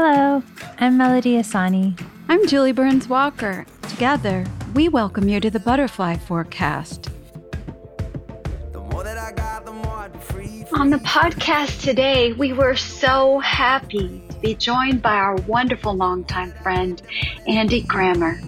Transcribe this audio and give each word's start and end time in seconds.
Hello, 0.00 0.44
I'm 0.78 0.96
Melody 0.96 1.32
Ehsani. 1.32 2.00
I'm 2.28 2.46
Julie 2.46 2.70
Burns 2.70 3.08
Walker. 3.08 3.66
Together, 3.82 4.46
we 4.72 4.88
welcome 4.88 5.28
you 5.28 5.40
to 5.40 5.50
the 5.50 5.58
Butterfly 5.58 6.18
Forecast. 6.18 7.10
On 10.72 10.90
the 10.90 11.00
podcast 11.04 11.82
today, 11.82 12.32
we 12.32 12.52
were 12.52 12.76
so 12.76 13.40
happy 13.40 14.22
to 14.30 14.38
be 14.38 14.54
joined 14.54 15.02
by 15.02 15.16
our 15.16 15.34
wonderful 15.48 15.94
longtime 15.94 16.52
friend, 16.62 17.02
Andy 17.48 17.80
Grammer. 17.80 18.40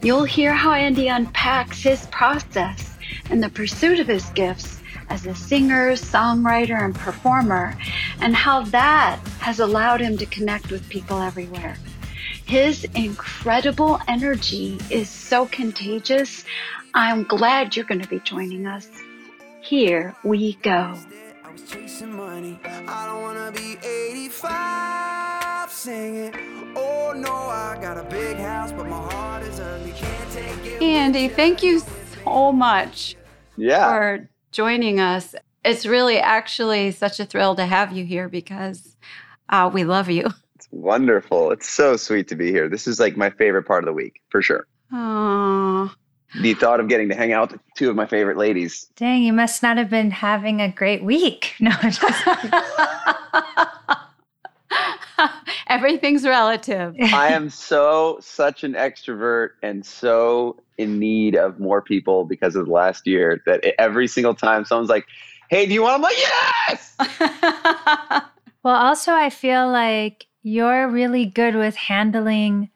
You'll 0.00 0.22
hear 0.22 0.54
how 0.54 0.74
Andy 0.74 1.08
unpacks 1.08 1.82
his 1.82 2.06
process 2.12 2.94
in 3.30 3.40
the 3.40 3.50
pursuit 3.50 3.98
of 3.98 4.06
his 4.06 4.26
gifts 4.26 4.80
as 5.08 5.26
a 5.26 5.34
singer, 5.34 5.92
songwriter, 5.92 6.80
and 6.80 6.94
performer, 6.94 7.76
and 8.20 8.34
how 8.34 8.62
that 8.62 9.18
has 9.40 9.60
allowed 9.60 10.00
him 10.00 10.16
to 10.18 10.26
connect 10.26 10.70
with 10.70 10.88
people 10.88 11.18
everywhere. 11.18 11.76
His 12.46 12.84
incredible 12.94 14.00
energy 14.08 14.78
is 14.90 15.08
so 15.08 15.46
contagious. 15.46 16.44
I'm 16.94 17.24
glad 17.24 17.74
you're 17.76 17.86
going 17.86 18.02
to 18.02 18.08
be 18.08 18.20
joining 18.20 18.66
us. 18.66 18.88
Here 19.60 20.14
we 20.24 20.54
go. 20.62 20.98
85 23.82 25.70
sing 25.70 26.16
it 26.16 26.34
oh 26.76 27.12
no 27.14 27.32
i 27.32 27.78
got 27.80 27.96
a 27.96 28.02
big 28.10 28.36
house 28.36 28.72
Andy, 30.80 31.28
thank 31.28 31.62
you 31.62 31.80
so 32.24 32.52
much 32.52 33.16
yeah. 33.56 33.90
for 33.90 34.28
joining 34.52 35.00
us. 35.00 35.34
It's 35.64 35.86
really 35.86 36.18
actually 36.18 36.90
such 36.90 37.18
a 37.20 37.24
thrill 37.24 37.54
to 37.56 37.64
have 37.64 37.92
you 37.92 38.04
here 38.04 38.28
because 38.28 38.96
uh, 39.48 39.70
we 39.72 39.84
love 39.84 40.10
you. 40.10 40.30
It's 40.56 40.68
wonderful. 40.70 41.50
It's 41.50 41.68
so 41.68 41.96
sweet 41.96 42.28
to 42.28 42.36
be 42.36 42.52
here. 42.52 42.68
This 42.68 42.86
is 42.86 43.00
like 43.00 43.16
my 43.16 43.28
favorite 43.28 43.64
part 43.64 43.82
of 43.82 43.86
the 43.86 43.92
week, 43.92 44.22
for 44.30 44.40
sure. 44.40 44.68
Aww. 44.92 45.90
The 46.40 46.54
thought 46.54 46.78
of 46.78 46.88
getting 46.88 47.08
to 47.08 47.14
hang 47.14 47.32
out 47.32 47.52
with 47.52 47.60
two 47.76 47.90
of 47.90 47.96
my 47.96 48.06
favorite 48.06 48.36
ladies. 48.36 48.86
Dang, 48.96 49.22
you 49.22 49.32
must 49.32 49.62
not 49.62 49.76
have 49.78 49.90
been 49.90 50.12
having 50.12 50.60
a 50.60 50.68
great 50.68 51.02
week. 51.02 51.54
No, 51.60 51.72
just 51.82 52.26
Everything's 55.66 56.24
relative. 56.24 56.94
I 57.00 57.28
am 57.32 57.50
so 57.50 58.18
such 58.20 58.64
an 58.64 58.74
extrovert 58.74 59.50
and 59.62 59.84
so 59.84 60.56
in 60.78 60.98
need 60.98 61.36
of 61.36 61.58
more 61.58 61.82
people 61.82 62.24
because 62.24 62.56
of 62.56 62.66
the 62.66 62.72
last 62.72 63.06
year 63.06 63.42
that 63.46 63.64
every 63.78 64.06
single 64.06 64.34
time 64.34 64.64
someone's 64.64 64.90
like, 64.90 65.06
"Hey, 65.54 65.66
do 65.66 65.74
you 65.74 65.82
want?" 65.82 65.94
I'm 65.94 66.02
like, 66.02 66.16
"Yes." 66.18 66.96
well, 68.64 68.74
also 68.74 69.12
I 69.12 69.30
feel 69.30 69.70
like 69.70 70.26
you're 70.42 70.88
really 70.88 71.26
good 71.26 71.54
with 71.54 71.76
handling 71.76 72.70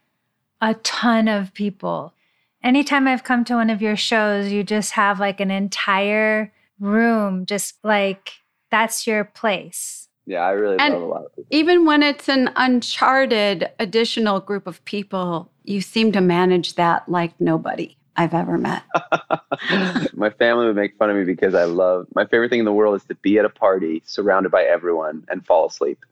a 0.60 0.74
ton 0.74 1.26
of 1.26 1.52
people. 1.54 2.14
Anytime 2.62 3.08
I've 3.08 3.24
come 3.24 3.44
to 3.46 3.54
one 3.54 3.68
of 3.68 3.82
your 3.82 3.96
shows, 3.96 4.52
you 4.52 4.62
just 4.62 4.92
have 4.92 5.18
like 5.18 5.40
an 5.40 5.50
entire 5.50 6.52
room, 6.78 7.46
just 7.46 7.78
like 7.82 8.34
that's 8.70 9.08
your 9.08 9.24
place. 9.24 10.08
Yeah, 10.24 10.42
I 10.42 10.50
really 10.50 10.76
and 10.78 10.94
love 10.94 11.02
a 11.02 11.06
lot 11.06 11.24
of 11.24 11.34
people. 11.34 11.48
Even 11.50 11.84
when 11.84 12.04
it's 12.04 12.28
an 12.28 12.50
uncharted 12.54 13.70
additional 13.80 14.38
group 14.38 14.68
of 14.68 14.84
people, 14.84 15.50
you 15.64 15.80
seem 15.80 16.12
to 16.12 16.20
manage 16.20 16.76
that 16.76 17.08
like 17.08 17.40
nobody 17.40 17.97
I've 18.18 18.34
ever 18.34 18.58
met. 18.58 18.82
my 20.14 20.30
family 20.30 20.66
would 20.66 20.76
make 20.76 20.96
fun 20.98 21.08
of 21.08 21.16
me 21.16 21.24
because 21.24 21.54
I 21.54 21.64
love 21.64 22.06
my 22.14 22.26
favorite 22.26 22.50
thing 22.50 22.58
in 22.58 22.64
the 22.64 22.72
world 22.72 22.96
is 22.96 23.04
to 23.04 23.14
be 23.14 23.38
at 23.38 23.44
a 23.44 23.48
party 23.48 24.02
surrounded 24.04 24.50
by 24.50 24.64
everyone 24.64 25.24
and 25.28 25.46
fall 25.46 25.66
asleep. 25.66 26.04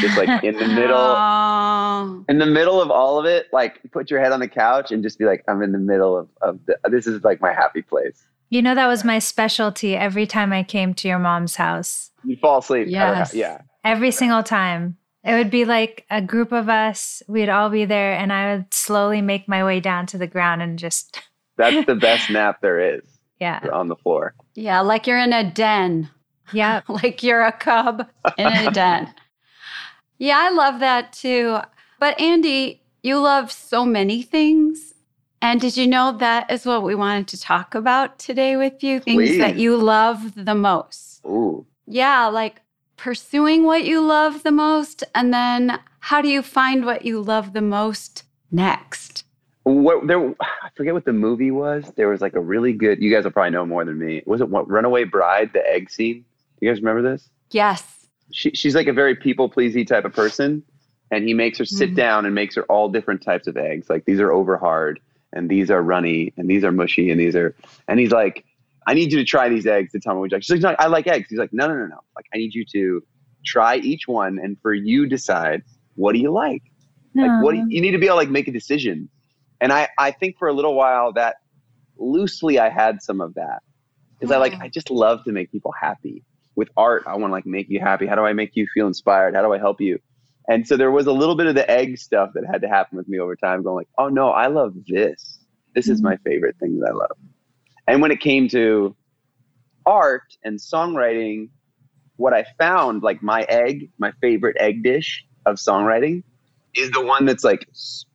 Just 0.00 0.16
like 0.16 0.44
in 0.44 0.56
the 0.56 0.68
middle, 0.68 0.96
Aww. 0.98 1.72
Oh. 2.02 2.24
in 2.28 2.38
the 2.38 2.46
middle 2.46 2.80
of 2.80 2.90
all 2.90 3.18
of 3.18 3.26
it, 3.26 3.46
like 3.52 3.80
put 3.92 4.10
your 4.10 4.20
head 4.20 4.32
on 4.32 4.40
the 4.40 4.48
couch 4.48 4.92
and 4.92 5.02
just 5.02 5.18
be 5.18 5.24
like, 5.24 5.44
I'm 5.48 5.62
in 5.62 5.72
the 5.72 5.78
middle 5.78 6.16
of, 6.16 6.28
of 6.40 6.58
the, 6.66 6.76
this 6.90 7.06
is 7.06 7.22
like 7.22 7.40
my 7.40 7.52
happy 7.52 7.82
place. 7.82 8.24
You 8.50 8.62
know, 8.62 8.74
that 8.74 8.86
was 8.86 9.04
my 9.04 9.18
specialty 9.18 9.96
every 9.96 10.26
time 10.26 10.52
I 10.52 10.62
came 10.62 10.94
to 10.94 11.08
your 11.08 11.18
mom's 11.18 11.56
house. 11.56 12.10
You 12.24 12.36
fall 12.36 12.58
asleep. 12.58 12.88
Yes. 12.90 13.34
Yeah. 13.34 13.62
Every 13.84 14.10
single 14.10 14.42
time. 14.42 14.96
It 15.24 15.34
would 15.34 15.50
be 15.50 15.64
like 15.64 16.04
a 16.10 16.20
group 16.20 16.50
of 16.50 16.68
us, 16.68 17.22
we'd 17.28 17.48
all 17.48 17.70
be 17.70 17.84
there, 17.84 18.12
and 18.12 18.32
I 18.32 18.56
would 18.56 18.74
slowly 18.74 19.22
make 19.22 19.46
my 19.46 19.64
way 19.64 19.78
down 19.78 20.06
to 20.06 20.18
the 20.18 20.26
ground 20.26 20.62
and 20.62 20.78
just. 20.78 21.20
That's 21.56 21.86
the 21.86 21.94
best 21.94 22.30
nap 22.30 22.60
there 22.60 22.96
is. 22.96 23.02
Yeah. 23.40 23.60
On 23.72 23.88
the 23.88 23.96
floor. 23.96 24.34
Yeah, 24.54 24.80
like 24.80 25.06
you're 25.06 25.18
in 25.18 25.32
a 25.32 25.48
den. 25.50 26.10
Yeah. 26.52 26.82
like 26.88 27.22
you're 27.22 27.42
a 27.42 27.52
cub 27.52 28.08
in 28.38 28.46
a 28.46 28.70
den. 28.72 29.12
Yeah, 30.18 30.38
I 30.38 30.50
love 30.50 30.80
that 30.80 31.12
too. 31.12 31.58
But 31.98 32.20
Andy, 32.20 32.82
you 33.02 33.18
love 33.18 33.50
so 33.50 33.84
many 33.84 34.22
things. 34.22 34.94
And 35.40 35.60
did 35.60 35.76
you 35.76 35.88
know 35.88 36.16
that 36.18 36.50
is 36.52 36.64
what 36.64 36.84
we 36.84 36.94
wanted 36.94 37.26
to 37.28 37.40
talk 37.40 37.74
about 37.74 38.20
today 38.20 38.56
with 38.56 38.84
you? 38.84 39.00
Things 39.00 39.16
Please. 39.16 39.38
that 39.38 39.56
you 39.56 39.76
love 39.76 40.36
the 40.36 40.54
most. 40.54 41.20
Ooh. 41.26 41.66
Yeah, 41.86 42.26
like 42.28 42.60
pursuing 42.96 43.64
what 43.64 43.84
you 43.84 44.00
love 44.00 44.44
the 44.44 44.52
most. 44.52 45.02
And 45.16 45.34
then 45.34 45.80
how 45.98 46.22
do 46.22 46.28
you 46.28 46.42
find 46.42 46.84
what 46.84 47.04
you 47.04 47.20
love 47.20 47.52
the 47.52 47.62
most 47.62 48.22
next? 48.52 49.24
What 49.64 50.06
there? 50.06 50.34
I 50.40 50.68
forget 50.74 50.92
what 50.94 51.04
the 51.04 51.12
movie 51.12 51.50
was. 51.50 51.90
There 51.96 52.08
was 52.08 52.20
like 52.20 52.34
a 52.34 52.40
really 52.40 52.72
good. 52.72 53.00
You 53.00 53.12
guys 53.12 53.24
will 53.24 53.30
probably 53.30 53.50
know 53.50 53.64
more 53.66 53.84
than 53.84 53.98
me. 53.98 54.22
Was 54.26 54.40
it 54.40 54.48
what 54.48 54.68
Runaway 54.68 55.04
Bride? 55.04 55.50
The 55.52 55.64
egg 55.68 55.90
scene. 55.90 56.24
You 56.60 56.68
guys 56.70 56.80
remember 56.80 57.02
this? 57.12 57.28
Yes. 57.50 57.84
She, 58.32 58.50
she's 58.52 58.74
like 58.74 58.86
a 58.86 58.92
very 58.92 59.14
people 59.14 59.48
pleasy 59.48 59.84
type 59.84 60.04
of 60.04 60.12
person, 60.14 60.62
and 61.10 61.26
he 61.26 61.34
makes 61.34 61.58
her 61.58 61.64
sit 61.64 61.90
Mhm. 61.92 61.96
down 61.96 62.26
and 62.26 62.34
makes 62.34 62.54
her 62.56 62.62
all 62.64 62.88
different 62.88 63.22
types 63.22 63.46
of 63.46 63.56
eggs. 63.56 63.88
Like 63.90 64.04
these 64.04 64.20
are 64.20 64.32
over 64.32 64.56
hard, 64.56 64.98
and 65.32 65.48
these 65.48 65.70
are 65.70 65.82
runny, 65.82 66.32
and 66.36 66.48
these 66.48 66.64
are 66.64 66.72
mushy, 66.72 67.10
and 67.10 67.20
these 67.20 67.36
are. 67.36 67.54
And 67.88 68.00
he's 68.00 68.10
like, 68.10 68.44
I 68.86 68.94
need 68.94 69.12
you 69.12 69.18
to 69.18 69.24
try 69.24 69.48
these 69.48 69.66
eggs 69.66 69.92
to 69.92 70.00
tell 70.00 70.14
me 70.14 70.20
what 70.20 70.30
you 70.32 70.36
like. 70.36 70.42
She's 70.44 70.62
like, 70.62 70.78
no, 70.78 70.84
I 70.84 70.88
like 70.88 71.06
eggs. 71.06 71.28
He's 71.30 71.38
like, 71.38 71.52
no, 71.52 71.68
no, 71.68 71.74
no, 71.74 71.86
no. 71.86 72.00
Like 72.16 72.26
I 72.34 72.38
need 72.38 72.52
you 72.54 72.64
to 72.72 73.02
try 73.44 73.76
each 73.76 74.08
one, 74.08 74.38
and 74.40 74.56
for 74.60 74.72
you 74.74 75.06
decide 75.06 75.62
what 75.94 76.14
do 76.14 76.18
you 76.18 76.32
like. 76.32 76.62
Like 77.14 77.42
what 77.42 77.52
do 77.52 77.58
you, 77.58 77.66
you 77.68 77.80
need 77.82 77.90
to 77.90 77.98
be 77.98 78.06
able 78.06 78.14
to 78.16 78.20
like 78.22 78.30
make 78.30 78.48
a 78.48 78.52
decision. 78.52 79.08
And 79.62 79.72
I 79.72 79.88
I 79.96 80.10
think 80.10 80.36
for 80.38 80.48
a 80.48 80.52
little 80.52 80.74
while 80.74 81.12
that 81.12 81.36
loosely 81.96 82.58
I 82.58 82.68
had 82.68 83.00
some 83.00 83.20
of 83.20 83.34
that. 83.34 83.62
Because 84.18 84.32
I 84.32 84.38
like 84.38 84.54
I 84.60 84.68
just 84.68 84.90
love 84.90 85.24
to 85.24 85.32
make 85.32 85.50
people 85.50 85.72
happy. 85.80 86.24
With 86.54 86.68
art, 86.76 87.04
I 87.06 87.16
want 87.16 87.30
to 87.30 87.32
like 87.32 87.46
make 87.46 87.70
you 87.70 87.80
happy. 87.80 88.06
How 88.06 88.14
do 88.16 88.22
I 88.22 88.34
make 88.34 88.50
you 88.54 88.66
feel 88.74 88.86
inspired? 88.86 89.34
How 89.34 89.42
do 89.42 89.52
I 89.54 89.58
help 89.58 89.80
you? 89.80 89.98
And 90.48 90.66
so 90.66 90.76
there 90.76 90.90
was 90.90 91.06
a 91.06 91.12
little 91.12 91.36
bit 91.36 91.46
of 91.46 91.54
the 91.54 91.68
egg 91.70 91.96
stuff 91.96 92.30
that 92.34 92.44
had 92.44 92.62
to 92.62 92.68
happen 92.68 92.98
with 92.98 93.08
me 93.08 93.20
over 93.20 93.36
time, 93.36 93.62
going 93.62 93.76
like, 93.76 93.88
oh 93.96 94.08
no, 94.08 94.30
I 94.30 94.48
love 94.48 94.74
this. 94.86 95.38
This 95.74 95.88
is 95.88 96.00
Mhm. 96.00 96.04
my 96.04 96.16
favorite 96.18 96.56
thing 96.58 96.80
that 96.80 96.90
I 96.90 96.92
love. 96.92 97.16
And 97.86 98.02
when 98.02 98.10
it 98.10 98.20
came 98.20 98.48
to 98.48 98.94
art 99.86 100.24
and 100.44 100.58
songwriting, 100.58 101.48
what 102.16 102.34
I 102.34 102.44
found, 102.58 103.02
like 103.02 103.22
my 103.22 103.42
egg, 103.48 103.90
my 103.98 104.12
favorite 104.20 104.56
egg 104.60 104.82
dish 104.82 105.24
of 105.46 105.56
songwriting, 105.56 106.22
is 106.74 106.90
the 106.90 107.04
one 107.04 107.24
that's 107.24 107.44
like 107.44 107.66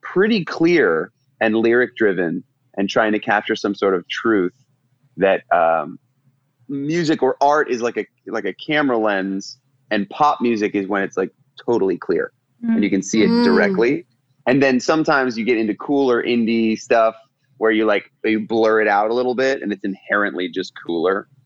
pretty 0.02 0.46
clear 0.46 1.12
and 1.42 1.56
lyric 1.56 1.96
driven 1.96 2.44
and 2.78 2.90
trying 2.90 3.12
to 3.12 3.20
capture 3.20 3.56
some 3.56 3.74
sort 3.76 3.94
of 3.96 4.08
truth 4.08 4.54
that 5.18 5.44
um, 5.54 5.98
music 6.68 7.24
or 7.24 7.38
art 7.42 7.70
is 7.72 7.82
like 7.82 7.98
a 7.98 8.06
like 8.28 8.46
a 8.46 8.54
camera 8.54 8.98
lens 8.98 9.58
and 9.92 10.10
pop 10.10 10.42
music 10.42 10.76
is 10.76 10.88
when 10.88 11.02
it's 11.02 11.18
like 11.18 11.32
totally 11.66 11.98
clear 11.98 12.32
and 12.64 12.84
you 12.84 12.90
can 12.90 13.02
see 13.02 13.24
it 13.24 13.30
Mm. 13.30 13.44
directly. 13.44 14.06
And 14.48 14.62
then 14.64 14.80
sometimes 14.80 15.38
you 15.38 15.46
get 15.46 15.58
into 15.58 15.76
cooler 15.76 16.24
indie 16.24 16.78
stuff 16.80 17.16
where 17.58 17.72
you 17.72 17.86
like 17.86 18.12
you 18.24 18.46
blur 18.48 18.82
it 18.82 18.88
out 18.88 19.10
a 19.10 19.14
little 19.14 19.36
bit 19.36 19.62
and 19.62 19.72
it's 19.72 19.84
inherently 19.84 20.50
just 20.50 20.74
cooler. 20.86 21.28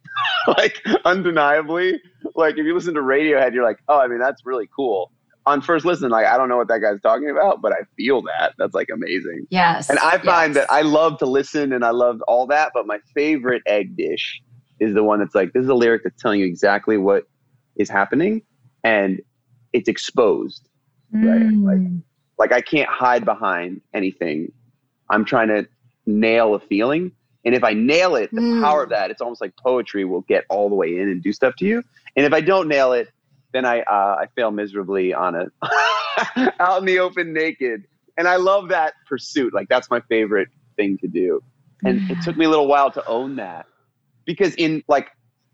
Like 0.47 0.81
undeniably. 1.05 1.99
Like 2.35 2.57
if 2.57 2.65
you 2.65 2.73
listen 2.73 2.93
to 2.95 3.01
radiohead 3.01 3.53
you're 3.53 3.63
like 3.63 3.79
oh 3.87 3.99
i 3.99 4.07
mean 4.07 4.19
that's 4.19 4.45
really 4.45 4.67
cool 4.75 5.11
on 5.45 5.59
first 5.61 5.85
listen 5.85 6.09
like 6.09 6.25
i 6.25 6.37
don't 6.37 6.49
know 6.49 6.57
what 6.57 6.67
that 6.67 6.79
guy's 6.79 7.01
talking 7.01 7.29
about 7.29 7.61
but 7.61 7.71
i 7.73 7.77
feel 7.97 8.21
that 8.21 8.53
that's 8.57 8.73
like 8.75 8.89
amazing 8.93 9.45
Yes. 9.49 9.89
and 9.89 9.97
I 9.99 10.17
find 10.19 10.53
yes. 10.55 10.65
that 10.67 10.71
I 10.71 10.81
love 10.81 11.17
to 11.19 11.25
listen 11.25 11.73
and 11.73 11.83
I 11.83 11.89
love 11.89 12.21
all 12.27 12.45
that, 12.47 12.71
but 12.73 12.85
my 12.87 12.99
favorite 13.15 13.61
egg 13.65 13.97
dish 13.97 14.41
is 14.79 14.93
the 14.93 15.03
one 15.03 15.19
that's 15.19 15.35
like, 15.35 15.51
this 15.53 15.63
is 15.63 15.69
a 15.69 15.73
lyric 15.73 16.03
that's 16.03 16.21
telling 16.21 16.39
you 16.39 16.45
exactly 16.45 16.97
what 16.97 17.23
is 17.75 17.89
happening 17.89 18.41
and 18.83 19.19
it's 19.73 19.89
exposed. 19.89 20.67
right, 21.11 21.41
like- 21.41 21.77
Mm. 21.79 22.01
Like 22.39 22.51
I 22.53 22.61
can't 22.61 22.89
hide 22.89 23.23
behind 23.25 23.81
anything. 23.93 24.51
I'm 25.09 25.25
trying 25.25 25.49
to 25.49 25.67
nail 26.07 26.55
a 26.55 26.59
feeling. 26.59 27.11
And 27.45 27.53
if 27.53 27.63
I 27.63 27.73
nail 27.73 28.15
it, 28.15 28.29
the 28.31 28.41
Mm. 28.41 28.61
power 28.63 28.81
of 28.83 28.89
that, 28.89 29.11
it's 29.11 29.21
almost 29.21 29.41
like 29.41 29.53
poetry 29.57 30.05
will 30.05 30.21
get 30.21 30.45
all 30.49 30.69
the 30.69 30.75
way 30.75 30.97
in 30.99 31.07
and 31.09 31.21
do 31.21 31.31
stuff 31.33 31.55
to 31.57 31.65
you. 31.65 31.83
And 32.15 32.25
if 32.25 32.33
I 32.33 32.41
don't 32.41 32.67
nail 32.67 32.93
it, 32.93 33.09
then 33.53 33.65
I 33.65 33.81
uh, 33.81 34.15
I 34.21 34.27
fail 34.35 34.51
miserably 34.51 35.13
on 35.13 35.35
it 35.35 35.49
out 36.59 36.79
in 36.79 36.85
the 36.85 36.99
open 36.99 37.33
naked. 37.33 37.83
And 38.17 38.27
I 38.27 38.35
love 38.37 38.69
that 38.69 38.93
pursuit. 39.07 39.53
Like 39.53 39.67
that's 39.69 39.89
my 39.89 40.01
favorite 40.09 40.49
thing 40.77 40.97
to 40.99 41.07
do. 41.07 41.41
And 41.85 42.01
it 42.09 42.21
took 42.21 42.37
me 42.37 42.45
a 42.45 42.49
little 42.49 42.67
while 42.67 42.91
to 42.91 43.03
own 43.07 43.37
that 43.37 43.65
because 44.25 44.53
in 44.55 44.83
like 44.87 45.09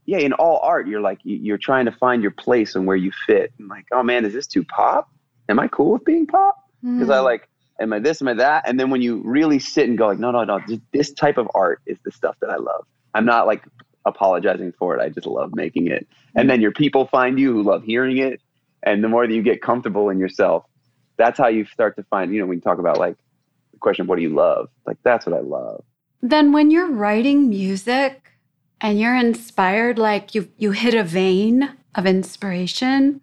yeah, 0.05 0.19
in 0.19 0.33
all 0.33 0.59
art, 0.63 0.87
you're 0.87 1.01
like 1.01 1.19
you- 1.23 1.37
you're 1.37 1.57
trying 1.57 1.85
to 1.85 1.91
find 1.91 2.21
your 2.21 2.31
place 2.31 2.75
and 2.75 2.87
where 2.87 2.95
you 2.95 3.11
fit. 3.25 3.51
And 3.59 3.67
like, 3.69 3.85
oh 3.91 4.03
man, 4.03 4.25
is 4.25 4.33
this 4.33 4.47
too 4.47 4.63
pop? 4.65 5.07
am 5.49 5.59
I 5.59 5.67
cool 5.69 5.93
with 5.93 6.03
being 6.03 6.27
pop? 6.27 6.55
Because 6.97 7.09
I 7.09 7.17
Mm. 7.19 7.23
like, 7.23 7.47
am 7.79 7.93
I 7.93 7.99
this, 7.99 8.21
am 8.21 8.27
I 8.27 8.33
that? 8.35 8.67
And 8.67 8.79
then 8.79 8.89
when 8.89 9.01
you 9.01 9.21
really 9.23 9.59
sit 9.59 9.87
and 9.87 9.97
go 9.97 10.07
like, 10.07 10.19
no, 10.19 10.31
no, 10.31 10.43
no, 10.43 10.59
this 10.93 11.13
type 11.13 11.37
of 11.37 11.47
art 11.55 11.79
is 11.85 11.97
the 12.03 12.11
stuff 12.11 12.35
that 12.41 12.49
I 12.49 12.57
love. 12.57 12.83
I'm 13.13 13.25
not 13.25 13.47
like 13.47 13.63
apologizing 14.07 14.73
for 14.79 14.97
it. 14.97 15.01
I 15.01 15.09
just 15.09 15.27
love 15.27 15.55
making 15.55 15.87
it. 15.87 16.07
And 16.35 16.49
then 16.49 16.61
your 16.61 16.71
people 16.71 17.07
find 17.07 17.39
you 17.39 17.53
who 17.53 17.63
love 17.63 17.83
hearing 17.83 18.17
it. 18.17 18.41
And 18.83 19.03
the 19.03 19.07
more 19.07 19.27
that 19.27 19.33
you 19.33 19.41
get 19.41 19.61
comfortable 19.61 20.09
in 20.09 20.19
yourself, 20.19 20.63
that's 21.17 21.37
how 21.37 21.47
you 21.47 21.65
start 21.65 21.95
to 21.97 22.03
find, 22.03 22.33
you 22.33 22.39
know, 22.39 22.45
when 22.45 22.57
you 22.57 22.61
talk 22.61 22.79
about 22.79 22.97
like 22.97 23.17
the 23.73 23.79
question 23.79 24.03
of 24.03 24.09
what 24.09 24.17
do 24.17 24.21
you 24.21 24.29
love? 24.29 24.69
Like 24.85 24.97
that's 25.03 25.25
what 25.25 25.35
I 25.35 25.41
love. 25.41 25.83
Then 26.21 26.51
when 26.51 26.71
you're 26.71 26.91
writing 26.91 27.49
music 27.49 28.31
and 28.81 28.99
you're 28.99 29.15
inspired, 29.15 29.99
like 29.99 30.33
you 30.33 30.49
you 30.57 30.71
hit 30.71 30.93
a 30.93 31.03
vein 31.03 31.75
of 31.95 32.05
inspiration, 32.05 33.21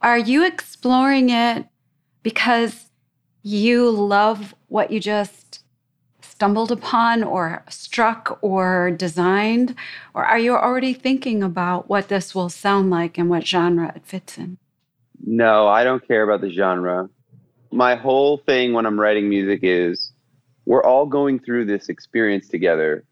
are 0.00 0.18
you 0.18 0.44
exploring 0.44 1.30
it 1.30 1.66
because 2.22 2.90
you 3.42 3.90
love 3.90 4.54
what 4.68 4.90
you 4.90 5.00
just 5.00 5.61
stumbled 6.42 6.72
upon 6.72 7.22
or 7.22 7.62
struck 7.68 8.36
or 8.42 8.90
designed? 8.90 9.76
Or 10.12 10.24
are 10.24 10.40
you 10.40 10.56
already 10.56 10.92
thinking 10.92 11.40
about 11.40 11.88
what 11.88 12.08
this 12.08 12.34
will 12.34 12.48
sound 12.48 12.90
like 12.90 13.16
and 13.16 13.30
what 13.30 13.46
genre 13.46 13.92
it 13.94 14.04
fits 14.04 14.38
in? 14.38 14.58
No, 15.24 15.68
I 15.68 15.84
don't 15.84 16.04
care 16.04 16.24
about 16.24 16.40
the 16.40 16.50
genre. 16.50 17.08
My 17.70 17.94
whole 17.94 18.38
thing 18.38 18.72
when 18.72 18.86
I'm 18.86 18.98
writing 18.98 19.28
music 19.28 19.60
is 19.62 20.10
we're 20.66 20.82
all 20.82 21.06
going 21.06 21.38
through 21.38 21.66
this 21.66 21.88
experience 21.88 22.48
together. 22.48 23.04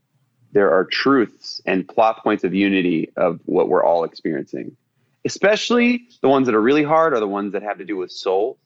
There 0.50 0.73
are 0.73 0.85
truths 0.85 1.61
and 1.67 1.87
plot 1.87 2.25
points 2.25 2.43
of 2.43 2.53
unity 2.53 3.12
of 3.17 3.38
what 3.44 3.69
we're 3.69 3.85
all 3.85 4.03
experiencing. 4.03 4.76
Especially 5.25 6.09
the 6.21 6.29
ones 6.29 6.47
that 6.47 6.56
are 6.56 6.61
really 6.61 6.83
hard 6.83 7.12
are 7.12 7.21
the 7.21 7.29
ones 7.29 7.53
that 7.53 7.62
have 7.62 7.79
to 7.79 7.85
do 7.85 7.97
with 7.97 8.11
soul. 8.11 8.59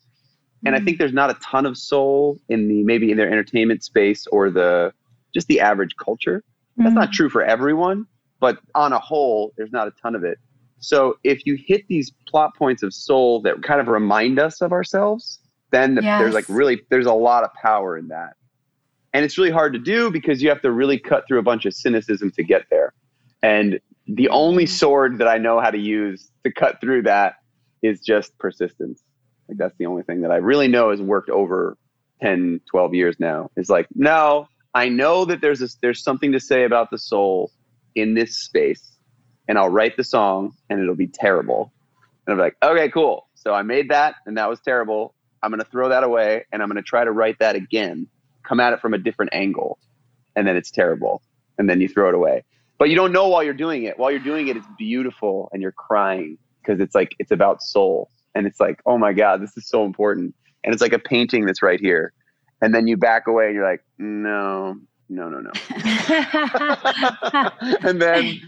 And 0.65 0.75
I 0.75 0.79
hmm. 0.79 0.85
think 0.85 0.99
there's 0.99 1.13
not 1.13 1.31
a 1.31 1.35
ton 1.35 1.67
of 1.67 1.77
soul 1.77 2.39
in 2.49 2.69
the 2.69 2.83
maybe 2.85 3.11
in 3.11 3.17
their 3.17 3.31
entertainment 3.31 3.83
space 3.85 4.27
or 4.29 4.51
the 4.51 4.93
just 5.35 5.49
the 5.49 5.61
average 5.61 5.97
culture. 5.97 6.43
That's 6.77 6.95
not 6.95 7.09
hmm. 7.09 7.13
true 7.13 7.29
for 7.29 7.43
everyone, 7.43 8.07
but 8.41 8.59
on 8.75 8.93
a 8.93 8.99
whole, 8.99 9.53
there's 9.57 9.73
not 9.73 9.87
a 9.87 9.93
ton 10.03 10.15
of 10.15 10.25
it. 10.25 10.39
So 10.79 11.19
if 11.25 11.47
you 11.47 11.57
hit 11.67 11.87
these 11.89 12.13
plot 12.29 12.57
points 12.57 12.83
of 12.83 12.93
soul 12.93 13.41
that 13.43 13.63
kind 13.63 13.81
of 13.81 13.89
remind 13.89 14.39
us 14.39 14.61
of 14.61 14.73
ourselves, 14.73 15.41
then 15.71 15.95
the, 15.95 16.03
there's 16.03 16.35
like 16.35 16.47
really 16.49 16.83
there's 16.91 17.07
a 17.07 17.13
lot 17.13 17.45
of 17.45 17.51
power 17.55 17.97
in 17.97 18.09
that. 18.09 18.35
And 19.13 19.25
it's 19.25 19.39
really 19.39 19.51
hard 19.51 19.73
to 19.75 19.79
do 19.79 20.11
because 20.11 20.43
you 20.43 20.49
have 20.49 20.61
to 20.63 20.73
really 20.73 20.99
cut 20.99 21.25
through 21.27 21.39
a 21.39 21.43
bunch 21.43 21.65
of 21.65 21.75
cynicism 21.75 22.33
to 22.33 22.43
get 22.43 22.63
there. 22.71 22.93
And 23.43 23.79
the 24.07 24.29
only 24.29 24.65
hmm. 24.65 24.71
sword 24.71 25.19
that 25.19 25.29
I 25.29 25.39
know 25.39 25.61
how 25.61 25.71
to 25.71 25.79
use 25.79 26.31
to 26.45 26.53
cut 26.53 26.81
through 26.81 27.03
that 27.03 27.37
is 27.83 28.01
just 28.01 28.37
persistence. 28.39 29.03
Like 29.49 29.59
that's 29.59 29.77
the 29.79 29.87
only 29.87 30.03
thing 30.03 30.23
that 30.23 30.31
I 30.31 30.37
really 30.37 30.69
know 30.69 30.91
has 30.91 31.01
worked 31.01 31.31
over 31.31 31.77
10, 32.23 32.61
12 32.71 32.95
years 32.95 33.17
now. 33.19 33.51
Is 33.57 33.69
like, 33.69 33.87
no, 33.95 34.49
I 34.75 34.89
know 34.89 35.25
that 35.25 35.41
there's 35.41 35.61
this, 35.61 35.77
there's 35.83 36.03
something 36.03 36.33
to 36.33 36.41
say 36.41 36.65
about 36.65 36.91
the 36.91 36.99
soul 36.99 37.51
in 37.95 38.15
this 38.15 38.41
space, 38.41 38.97
and 39.49 39.59
I'll 39.59 39.69
write 39.69 39.97
the 39.97 40.05
song 40.05 40.53
and 40.69 40.81
it'll 40.81 40.95
be 40.97 41.07
terrible. 41.07 41.73
And 42.27 42.35
I'm 42.35 42.41
like, 42.41 42.57
okay, 42.63 42.89
cool. 42.89 43.29
So 43.35 43.53
I 43.53 43.63
made 43.63 43.91
that 43.91 44.17
and 44.27 44.39
that 44.39 44.49
was 44.49 44.61
terrible. 44.61 45.15
I'm 45.43 45.51
gonna 45.51 45.65
throw 45.65 45.91
that 45.91 46.05
away 46.05 46.47
and 46.53 46.63
I'm 46.63 46.69
gonna 46.69 46.83
try 46.83 47.05
to 47.05 47.13
write 47.13 47.39
that 47.41 47.55
again, 47.55 48.09
come 48.43 48.61
at 48.61 48.73
it 48.73 48.81
from 48.81 48.95
a 48.95 48.99
different 48.99 49.35
angle, 49.35 49.79
and 50.35 50.47
then 50.47 50.57
it's 50.57 50.71
terrible. 50.71 51.23
And 51.59 51.69
then 51.69 51.81
you 51.81 51.89
throw 51.89 52.09
it 52.09 52.15
away. 52.15 52.45
But 52.79 52.89
you 52.89 52.97
don't 52.97 53.13
know 53.13 53.29
while 53.29 53.45
you're 53.45 53.55
doing 53.55 53.85
it. 53.85 53.99
While 53.99 54.11
you're 54.11 54.21
doing 54.21 54.49
it, 54.49 54.57
it's 54.57 54.67
beautiful 54.77 55.49
and 55.53 55.63
you're 55.63 55.73
crying 55.73 56.39
because 56.61 56.81
it's 56.81 56.95
like 56.95 57.15
it's 57.19 57.31
about 57.31 57.63
soul. 57.63 58.11
And 58.35 58.47
it's 58.47 58.61
like, 58.61 58.81
oh 58.87 58.99
my 58.99 59.13
God, 59.13 59.43
this 59.43 59.57
is 59.57 59.69
so 59.69 59.85
important. 59.85 60.35
And 60.65 60.73
it's 60.75 60.83
like 60.83 60.93
a 60.93 60.99
painting 60.99 61.47
that's 61.47 61.63
right 61.63 61.81
here. 61.81 62.13
And 62.63 62.75
then 62.75 62.87
you 62.87 62.97
back 62.97 63.27
away 63.27 63.47
and 63.47 63.55
you're 63.55 63.69
like, 63.71 63.85
no, 63.99 64.77
no, 65.11 65.29
no, 65.29 65.41
no. 65.41 65.53
and 67.83 68.01
then 68.03 68.41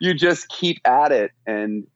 you 0.00 0.14
just 0.14 0.48
keep 0.48 0.78
at 0.86 1.12
it. 1.12 1.32
And 1.46 1.86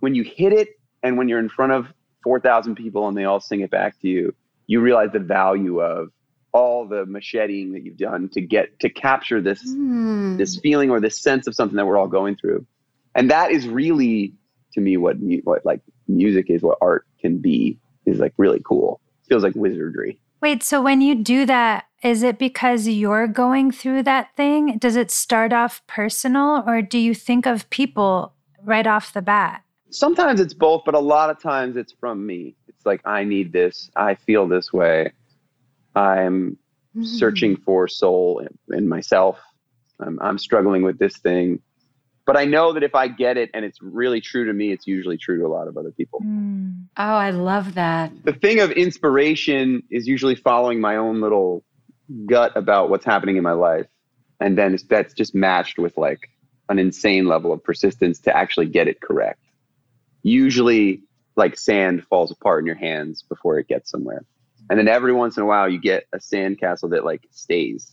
when 0.00 0.14
you 0.14 0.24
hit 0.24 0.52
it, 0.52 0.70
and 1.02 1.16
when 1.18 1.28
you're 1.28 1.38
in 1.38 1.48
front 1.48 1.72
of 1.72 1.86
4,000 2.24 2.74
people 2.76 3.08
and 3.08 3.16
they 3.16 3.24
all 3.24 3.40
sing 3.40 3.60
it 3.60 3.70
back 3.70 3.98
to 4.00 4.08
you, 4.08 4.34
you 4.66 4.80
realize 4.80 5.10
the 5.12 5.20
value 5.20 5.80
of 5.80 6.08
all 6.52 6.86
the 6.88 7.06
macheting 7.06 7.72
that 7.72 7.84
you've 7.84 7.96
done 7.98 8.28
to 8.30 8.40
get 8.40 8.78
to 8.80 8.90
capture 8.90 9.40
this 9.40 9.76
Hmm. 9.76 10.36
this 10.38 10.56
feeling 10.58 10.90
or 10.90 11.00
this 11.00 11.20
sense 11.20 11.46
of 11.46 11.54
something 11.54 11.76
that 11.76 11.86
we're 11.86 11.98
all 11.98 12.08
going 12.08 12.36
through. 12.36 12.66
And 13.14 13.30
that 13.30 13.50
is 13.52 13.68
really, 13.68 14.34
to 14.74 14.80
me, 14.80 14.96
what 14.96 15.16
what 15.44 15.64
like 15.66 15.80
music 16.16 16.46
is, 16.50 16.62
what 16.62 16.78
art 16.80 17.06
can 17.20 17.38
be, 17.38 17.78
is 18.06 18.18
like 18.18 18.32
really 18.36 18.60
cool. 18.64 19.00
feels 19.28 19.42
like 19.42 19.54
wizardry. 19.54 20.20
Wait, 20.40 20.62
so 20.62 20.80
when 20.82 21.00
you 21.00 21.14
do 21.14 21.44
that, 21.46 21.84
is 22.02 22.22
it 22.22 22.38
because 22.38 22.88
you're 22.88 23.26
going 23.26 23.70
through 23.70 24.02
that 24.04 24.34
thing? 24.36 24.78
Does 24.78 24.96
it 24.96 25.10
start 25.10 25.52
off 25.52 25.82
personal 25.86 26.64
or 26.66 26.80
do 26.82 26.98
you 26.98 27.14
think 27.14 27.46
of 27.46 27.68
people 27.70 28.32
right 28.64 28.86
off 28.86 29.12
the 29.12 29.22
bat? 29.22 29.62
sometimes 29.92 30.40
it's 30.40 30.54
both, 30.54 30.82
but 30.86 30.94
a 30.94 31.00
lot 31.00 31.30
of 31.30 31.42
times 31.42 31.76
it's 31.76 31.92
from 31.92 32.24
me. 32.24 32.54
It's 32.68 32.86
like 32.86 33.00
I 33.04 33.24
need 33.24 33.52
this. 33.52 33.90
I 33.96 34.14
feel 34.14 34.46
this 34.46 34.72
way. 34.72 35.10
I'm 35.96 36.56
Hmm. 36.94 37.02
searching 37.04 37.56
for 37.56 37.86
soul 37.88 38.38
in, 38.40 38.76
in 38.76 38.88
myself. 38.88 39.38
I'm, 40.00 40.18
I'm 40.20 40.38
struggling 40.38 40.82
with 40.82 40.98
this 40.98 41.16
thing, 41.18 41.60
but 42.26 42.36
I 42.36 42.44
know 42.44 42.72
that 42.72 42.82
if 42.82 42.94
I 42.94 43.08
get 43.08 43.36
it 43.36 43.50
and 43.54 43.64
it's 43.64 43.80
really 43.80 44.20
true 44.20 44.44
to 44.46 44.52
me, 44.52 44.72
it's 44.72 44.86
usually 44.86 45.16
true 45.16 45.38
to 45.38 45.46
a 45.46 45.48
lot 45.48 45.68
of 45.68 45.76
other 45.76 45.90
people. 45.90 46.20
Mm. 46.20 46.86
Oh, 46.96 47.02
I 47.02 47.30
love 47.30 47.74
that. 47.74 48.12
The 48.24 48.32
thing 48.32 48.60
of 48.60 48.70
inspiration 48.72 49.82
is 49.90 50.06
usually 50.06 50.34
following 50.34 50.80
my 50.80 50.96
own 50.96 51.20
little 51.20 51.64
gut 52.26 52.56
about 52.56 52.90
what's 52.90 53.04
happening 53.04 53.36
in 53.36 53.42
my 53.42 53.52
life, 53.52 53.86
and 54.40 54.56
then 54.56 54.74
it's, 54.74 54.82
that's 54.84 55.14
just 55.14 55.34
matched 55.34 55.78
with 55.78 55.96
like 55.96 56.28
an 56.68 56.78
insane 56.78 57.26
level 57.26 57.52
of 57.52 57.62
persistence 57.62 58.20
to 58.20 58.36
actually 58.36 58.66
get 58.66 58.88
it 58.88 59.00
correct. 59.00 59.40
Usually, 60.22 61.02
like 61.36 61.58
sand 61.58 62.04
falls 62.08 62.30
apart 62.30 62.62
in 62.62 62.66
your 62.66 62.76
hands 62.76 63.24
before 63.28 63.58
it 63.58 63.66
gets 63.66 63.90
somewhere. 63.90 64.24
And 64.68 64.78
then 64.78 64.86
every 64.86 65.12
once 65.12 65.36
in 65.36 65.42
a 65.42 65.46
while 65.46 65.68
you 65.68 65.80
get 65.80 66.04
a 66.12 66.20
sand 66.20 66.60
castle 66.60 66.90
that 66.90 67.04
like 67.04 67.26
stays. 67.32 67.92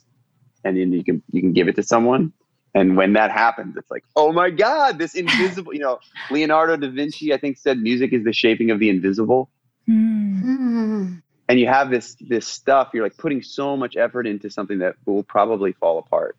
And 0.63 0.77
then 0.77 0.91
you 0.91 1.03
can 1.03 1.23
you 1.31 1.41
can 1.41 1.53
give 1.53 1.67
it 1.67 1.75
to 1.77 1.83
someone. 1.83 2.33
And 2.77 2.95
when 2.95 3.13
that 3.13 3.31
happens, 3.31 3.75
it's 3.75 3.89
like, 3.89 4.03
oh 4.15 4.31
my 4.31 4.49
God, 4.49 4.99
this 4.99 5.15
invisible, 5.23 5.73
you 5.73 5.79
know, 5.79 5.99
Leonardo 6.29 6.77
da 6.77 6.89
Vinci, 6.89 7.33
I 7.33 7.37
think, 7.37 7.57
said 7.57 7.79
music 7.79 8.13
is 8.13 8.23
the 8.23 8.33
shaping 8.33 8.71
of 8.71 8.79
the 8.79 8.89
invisible. 8.89 9.49
Mm. 9.89 10.41
Hmm. 10.41 11.13
And 11.49 11.59
you 11.59 11.67
have 11.67 11.89
this 11.89 12.15
this 12.19 12.45
stuff, 12.45 12.89
you're 12.93 13.03
like 13.03 13.15
putting 13.17 13.41
so 13.41 13.77
much 13.77 13.95
effort 13.95 14.27
into 14.27 14.49
something 14.49 14.79
that 14.79 14.95
will 15.05 15.23
probably 15.23 15.71
fall 15.71 15.97
apart. 15.97 16.35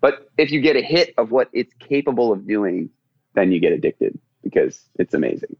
But 0.00 0.28
if 0.38 0.50
you 0.50 0.60
get 0.60 0.76
a 0.76 0.80
hit 0.80 1.12
of 1.18 1.30
what 1.30 1.50
it's 1.52 1.72
capable 1.78 2.32
of 2.32 2.46
doing, 2.46 2.90
then 3.34 3.52
you 3.52 3.60
get 3.60 3.72
addicted 3.72 4.18
because 4.42 4.80
it's 4.98 5.12
amazing. 5.14 5.56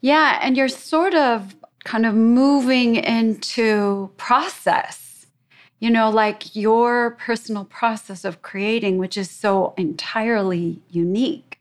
Yeah, 0.00 0.38
and 0.40 0.56
you're 0.56 0.68
sort 0.68 1.14
of 1.14 1.54
kind 1.84 2.06
of 2.06 2.14
moving 2.14 2.96
into 2.96 4.10
process, 4.16 5.07
you 5.80 5.90
know, 5.90 6.10
like 6.10 6.54
your 6.56 7.12
personal 7.12 7.64
process 7.64 8.24
of 8.24 8.42
creating, 8.42 8.98
which 8.98 9.16
is 9.16 9.30
so 9.30 9.74
entirely 9.76 10.80
unique. 10.90 11.60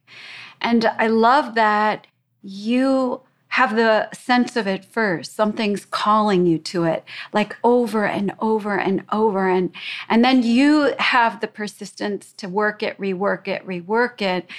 And 0.61 0.85
I 0.85 1.07
love 1.07 1.55
that 1.55 2.07
you 2.41 3.21
have 3.49 3.75
the 3.75 4.09
sense 4.13 4.55
of 4.55 4.67
it 4.67 4.85
first. 4.85 5.35
Something's 5.35 5.85
calling 5.85 6.45
you 6.45 6.57
to 6.59 6.83
it, 6.83 7.03
like 7.33 7.55
over 7.63 8.05
and 8.05 8.33
over 8.39 8.77
and 8.77 9.03
over. 9.11 9.49
And, 9.49 9.71
and 10.09 10.23
then 10.23 10.43
you 10.43 10.93
have 10.99 11.39
the 11.39 11.47
persistence 11.47 12.33
to 12.33 12.49
work 12.49 12.83
it, 12.83 12.97
rework 12.99 13.47
it, 13.47 13.65
rework 13.65 14.21
it. 14.21 14.49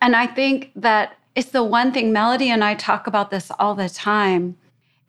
And 0.00 0.14
I 0.14 0.26
think 0.26 0.72
that 0.76 1.18
it's 1.34 1.50
the 1.50 1.64
one 1.64 1.92
thing 1.92 2.12
Melody 2.12 2.50
and 2.50 2.64
I 2.64 2.74
talk 2.74 3.06
about 3.06 3.30
this 3.30 3.50
all 3.58 3.74
the 3.74 3.88
time 3.88 4.56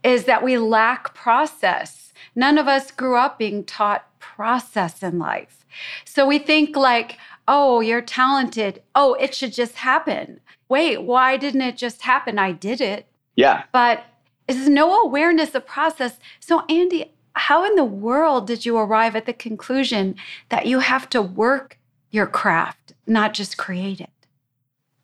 is 0.04 0.26
that 0.26 0.44
we 0.44 0.58
lack 0.58 1.14
process. 1.14 2.14
None 2.36 2.58
of 2.58 2.68
us 2.68 2.92
grew 2.92 3.18
up 3.18 3.38
being 3.38 3.64
taught 3.64 4.06
process 4.20 5.04
in 5.04 5.20
life. 5.20 5.66
So 6.06 6.26
we 6.26 6.40
think 6.40 6.76
like, 6.76 7.18
oh, 7.48 7.82
you're 7.82 8.02
talented. 8.02 8.82
Oh, 8.96 9.16
it 9.16 9.34
should 9.36 9.54
just 9.54 9.76
happen. 9.76 10.40
Wait, 10.70 11.04
why 11.04 11.38
didn't 11.38 11.62
it 11.62 11.78
just 11.78 12.04
happen? 12.04 12.38
I 12.38 12.52
did 12.52 12.80
it. 12.80 13.08
Yeah. 13.36 13.64
But 13.72 14.04
there's 14.48 14.70
no 14.70 15.02
awareness 15.02 15.56
of 15.56 15.66
process. 15.66 16.20
So, 16.40 16.64
Andy, 16.70 17.12
how 17.34 17.66
in 17.66 17.76
the 17.76 17.84
world 17.84 18.48
did 18.48 18.66
you 18.66 18.78
arrive 18.78 19.16
at 19.16 19.26
the 19.26 19.34
conclusion 19.34 20.16
that 20.50 20.66
you 20.66 20.80
have 20.80 21.10
to 21.10 21.22
work 21.22 21.78
your 22.12 22.28
craft, 22.28 22.94
not 23.08 23.34
just 23.34 23.58
create 23.58 24.02
it? 24.02 24.10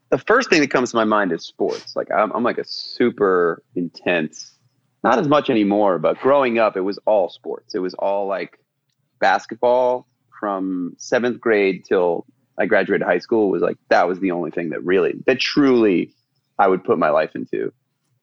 The 0.10 0.18
first 0.18 0.50
thing 0.50 0.62
that 0.62 0.70
comes 0.70 0.92
to 0.92 0.98
my 0.98 1.04
mind 1.04 1.32
is 1.32 1.46
sports. 1.46 1.96
Like 1.96 2.12
I'm, 2.12 2.32
I'm 2.34 2.44
like 2.44 2.58
a 2.58 2.66
super 2.66 3.64
intense, 3.76 4.55
not 5.06 5.20
as 5.20 5.28
much 5.28 5.52
anymore, 5.52 6.00
but 6.00 6.18
growing 6.20 6.58
up, 6.58 6.76
it 6.76 6.82
was 6.82 6.98
all 7.06 7.30
sports. 7.30 7.76
It 7.76 7.80
was 7.80 7.94
all 7.94 8.26
like 8.26 8.58
basketball 9.20 10.08
from 10.40 10.96
seventh 10.98 11.40
grade 11.40 11.86
till 11.88 12.26
I 12.58 12.66
graduated 12.66 13.06
high 13.06 13.20
school 13.20 13.52
was 13.52 13.62
like, 13.62 13.78
that 13.90 14.08
was 14.08 14.20
the 14.20 14.32
only 14.32 14.50
thing 14.50 14.72
that 14.72 14.84
really, 14.84 15.14
that 15.28 15.40
truly 15.40 16.12
I 16.58 16.68
would 16.68 16.84
put 16.84 16.98
my 16.98 17.12
life 17.12 17.36
into. 17.36 17.72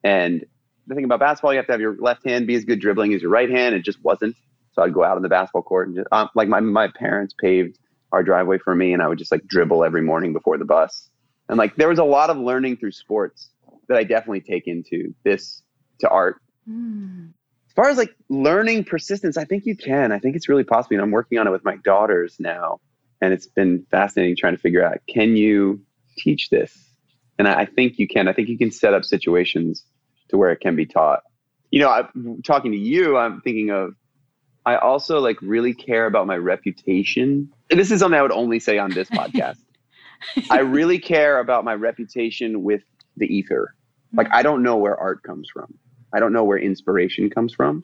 And 0.03 0.43
the 0.87 0.95
thing 0.95 1.05
about 1.05 1.21
basketball, 1.21 1.53
you 1.53 1.57
have 1.57 1.67
to 1.67 1.71
have 1.71 1.79
your 1.79 1.95
left 1.99 2.25
hand 2.25 2.47
be 2.47 2.55
as 2.55 2.65
good 2.65 2.81
dribbling 2.81 3.13
as 3.13 3.21
your 3.21 3.31
right 3.31 3.49
hand. 3.49 3.75
It 3.75 3.85
just 3.85 4.03
wasn't. 4.03 4.35
So 4.73 4.81
I'd 4.81 4.93
go 4.93 5.05
out 5.05 5.15
on 5.15 5.21
the 5.23 5.29
basketball 5.29 5.61
court 5.61 5.87
and 5.87 5.95
just, 5.95 6.09
um, 6.11 6.29
like 6.35 6.49
my, 6.49 6.59
my 6.59 6.89
parents 6.89 7.33
paved 7.39 7.79
our 8.11 8.23
driveway 8.23 8.57
for 8.57 8.75
me 8.75 8.91
and 8.91 9.01
I 9.01 9.07
would 9.07 9.19
just 9.19 9.31
like 9.31 9.47
dribble 9.47 9.85
every 9.85 10.01
morning 10.01 10.33
before 10.33 10.57
the 10.57 10.65
bus. 10.65 11.09
And 11.47 11.57
like 11.57 11.77
there 11.77 11.87
was 11.87 11.99
a 11.99 12.03
lot 12.03 12.29
of 12.29 12.35
learning 12.35 12.75
through 12.75 12.91
sports 12.91 13.51
that 13.87 13.95
I 13.95 14.03
definitely 14.03 14.41
take 14.41 14.67
into 14.67 15.15
this 15.23 15.61
to 16.01 16.09
art. 16.09 16.41
Mm. 16.69 17.33
As 17.67 17.73
far 17.75 17.89
as 17.89 17.97
like 17.97 18.15
learning 18.29 18.83
persistence, 18.83 19.37
I 19.37 19.45
think 19.45 19.65
you 19.65 19.75
can. 19.75 20.11
I 20.11 20.19
think 20.19 20.35
it's 20.35 20.47
really 20.47 20.63
possible. 20.63 20.95
And 20.95 21.01
I'm 21.01 21.11
working 21.11 21.39
on 21.39 21.47
it 21.47 21.51
with 21.51 21.65
my 21.65 21.77
daughters 21.77 22.35
now. 22.39 22.79
And 23.21 23.33
it's 23.33 23.47
been 23.47 23.85
fascinating 23.89 24.35
trying 24.35 24.55
to 24.55 24.61
figure 24.61 24.83
out 24.83 24.99
can 25.07 25.35
you 25.35 25.81
teach 26.17 26.49
this? 26.49 26.77
And 27.39 27.47
I, 27.47 27.61
I 27.61 27.65
think 27.65 27.97
you 27.97 28.07
can. 28.07 28.27
I 28.27 28.33
think 28.33 28.49
you 28.49 28.57
can 28.57 28.71
set 28.71 28.93
up 28.93 29.05
situations 29.05 29.85
to 30.29 30.37
where 30.37 30.51
it 30.51 30.59
can 30.59 30.75
be 30.75 30.85
taught. 30.85 31.21
You 31.71 31.79
know, 31.79 31.89
I, 31.89 32.07
talking 32.45 32.73
to 32.73 32.77
you, 32.77 33.17
I'm 33.17 33.41
thinking 33.41 33.71
of 33.71 33.95
I 34.65 34.75
also 34.77 35.19
like 35.19 35.41
really 35.41 35.73
care 35.73 36.05
about 36.05 36.27
my 36.27 36.37
reputation. 36.37 37.51
And 37.69 37.79
this 37.79 37.91
is 37.91 37.99
something 37.99 38.17
I 38.17 38.21
would 38.21 38.31
only 38.31 38.59
say 38.59 38.77
on 38.77 38.91
this 38.91 39.09
podcast. 39.09 39.57
I 40.49 40.59
really 40.59 40.99
care 40.99 41.39
about 41.39 41.65
my 41.65 41.73
reputation 41.73 42.63
with 42.63 42.81
the 43.17 43.25
ether. 43.25 43.75
Like 44.13 44.27
I 44.31 44.43
don't 44.43 44.63
know 44.63 44.77
where 44.77 44.95
art 44.95 45.23
comes 45.23 45.49
from. 45.51 45.73
I 46.13 46.19
don't 46.19 46.33
know 46.33 46.43
where 46.43 46.57
inspiration 46.57 47.29
comes 47.29 47.53
from, 47.53 47.83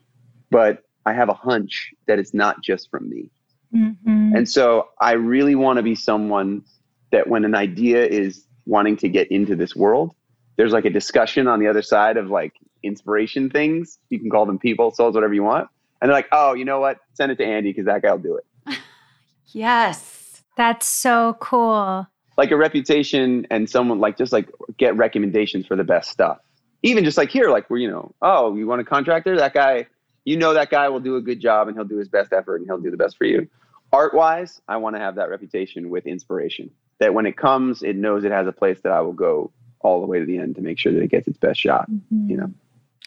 but 0.52 0.84
I 1.06 1.14
have 1.14 1.30
a 1.30 1.34
hunch 1.34 1.94
that 2.08 2.20
it's 2.20 2.34
not 2.34 2.62
just 2.62 2.90
from 2.90 3.10
me. 3.10 3.32
Mm-hmm. 3.76 4.36
And 4.36 4.50
so 4.50 4.90
I 5.00 5.14
really 5.14 5.56
want 5.56 5.78
to 5.78 5.84
be 5.84 5.96
someone 5.96 6.64
that 7.12 7.28
when 7.28 7.46
an 7.46 7.56
idea 7.56 8.06
is 8.06 8.46
wanting 8.66 8.98
to 8.98 9.10
get 9.10 9.32
into 9.32 9.56
this 9.56 9.76
world, 9.76 10.14
there's 10.58 10.74
like 10.74 10.86
a 10.86 10.90
discussion 10.90 11.48
on 11.48 11.60
the 11.60 11.68
other 11.68 11.82
side 11.82 12.18
of 12.18 12.30
like 12.30 12.54
inspiration 12.84 13.50
things. 13.50 13.98
You 14.10 14.20
can 14.20 14.30
call 14.30 14.46
them 14.46 14.60
people, 14.60 14.92
souls, 14.92 15.16
whatever 15.16 15.34
you 15.34 15.44
want. 15.44 15.70
And 16.02 16.10
they're 16.10 16.16
like, 16.18 16.28
oh, 16.32 16.54
you 16.54 16.66
know 16.66 16.80
what? 16.80 17.00
Send 17.14 17.32
it 17.32 17.38
to 17.38 17.46
Andy 17.46 17.72
because 17.72 17.86
that 17.86 18.02
guy 18.02 18.12
will 18.12 18.20
do 18.20 18.38
it. 18.38 18.78
yes. 19.48 20.44
That's 20.56 20.88
so 20.88 21.38
cool. 21.40 22.08
Like 22.38 22.52
a 22.52 22.58
reputation 22.58 23.48
and 23.50 23.70
someone 23.70 24.00
like 24.00 24.18
just 24.18 24.32
like 24.32 24.50
get 24.78 24.96
recommendations 24.96 25.66
for 25.66 25.76
the 25.76 25.84
best 25.84 26.10
stuff. 26.10 26.40
Even 26.84 27.04
just 27.04 27.18
like 27.18 27.30
here, 27.30 27.50
like 27.50 27.70
we're, 27.70 27.78
you 27.78 27.90
know, 27.90 28.14
oh, 28.22 28.56
you 28.56 28.68
want 28.68 28.82
a 28.82 28.86
contractor? 28.86 29.36
That 29.36 29.54
guy, 29.54 29.88
you 30.24 30.38
know, 30.38 30.54
that 30.54 30.70
guy 30.70 30.88
will 30.90 31.00
do 31.00 31.18
a 31.18 31.22
good 31.22 31.40
job 31.40 31.68
and 31.68 31.76
he'll 31.76 31.86
do 31.86 31.98
his 31.98 32.08
best 32.08 32.32
effort 32.32 32.58
and 32.58 32.66
he'll 32.66 32.80
do 32.80 32.92
the 32.92 32.98
best 32.98 33.18
for 33.18 33.26
you. 33.26 33.48
Art 33.92 34.14
wise, 34.14 34.62
I 34.68 34.78
want 34.78 34.96
to 34.96 35.00
have 35.00 35.16
that 35.16 35.30
reputation 35.30 35.90
with 35.90 36.06
inspiration 36.06 36.70
that 37.00 37.14
when 37.14 37.26
it 37.26 37.38
comes, 37.38 37.82
it 37.82 37.96
knows 37.96 38.24
it 38.24 38.32
has 38.32 38.48
a 38.48 38.52
place 38.52 38.80
that 38.82 38.92
I 38.92 39.02
will 39.02 39.14
go 39.14 39.52
all 39.80 40.02
the 40.02 40.08
way 40.08 40.20
to 40.20 40.26
the 40.26 40.38
end 40.38 40.56
to 40.56 40.62
make 40.62 40.78
sure 40.78 40.92
that 40.94 41.02
it 41.02 41.10
gets 41.10 41.28
its 41.28 41.38
best 41.38 41.60
shot, 41.60 41.90
mm-hmm. 41.90 42.30
you 42.30 42.38
know? 42.38 42.52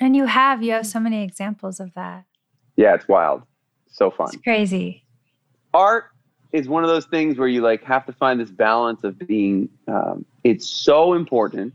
And 0.01 0.17
you 0.17 0.27
have, 0.27 0.63
you 0.63 0.73
have 0.73 0.87
so 0.87 0.99
many 0.99 1.23
examples 1.23 1.79
of 1.79 1.95
that. 1.95 2.25
Yeah, 2.77 2.95
it's 2.95 3.07
wild. 3.07 3.43
So 3.91 4.11
fun. 4.11 4.29
It's 4.33 4.43
crazy. 4.43 5.05
Art 5.75 6.07
is 6.53 6.69
one 6.69 6.83
of 6.83 6.89
those 6.89 7.07
things 7.07 7.39
where 7.39 7.49
you 7.49 7.61
like 7.61 7.85
have 7.85 8.07
to 8.07 8.13
find 8.13 8.41
this 8.41 8.51
balance 8.51 9.05
of 9.05 9.19
being 9.19 9.69
um, 9.89 10.25
it's 10.45 10.69
so 10.69 11.15
important 11.15 11.75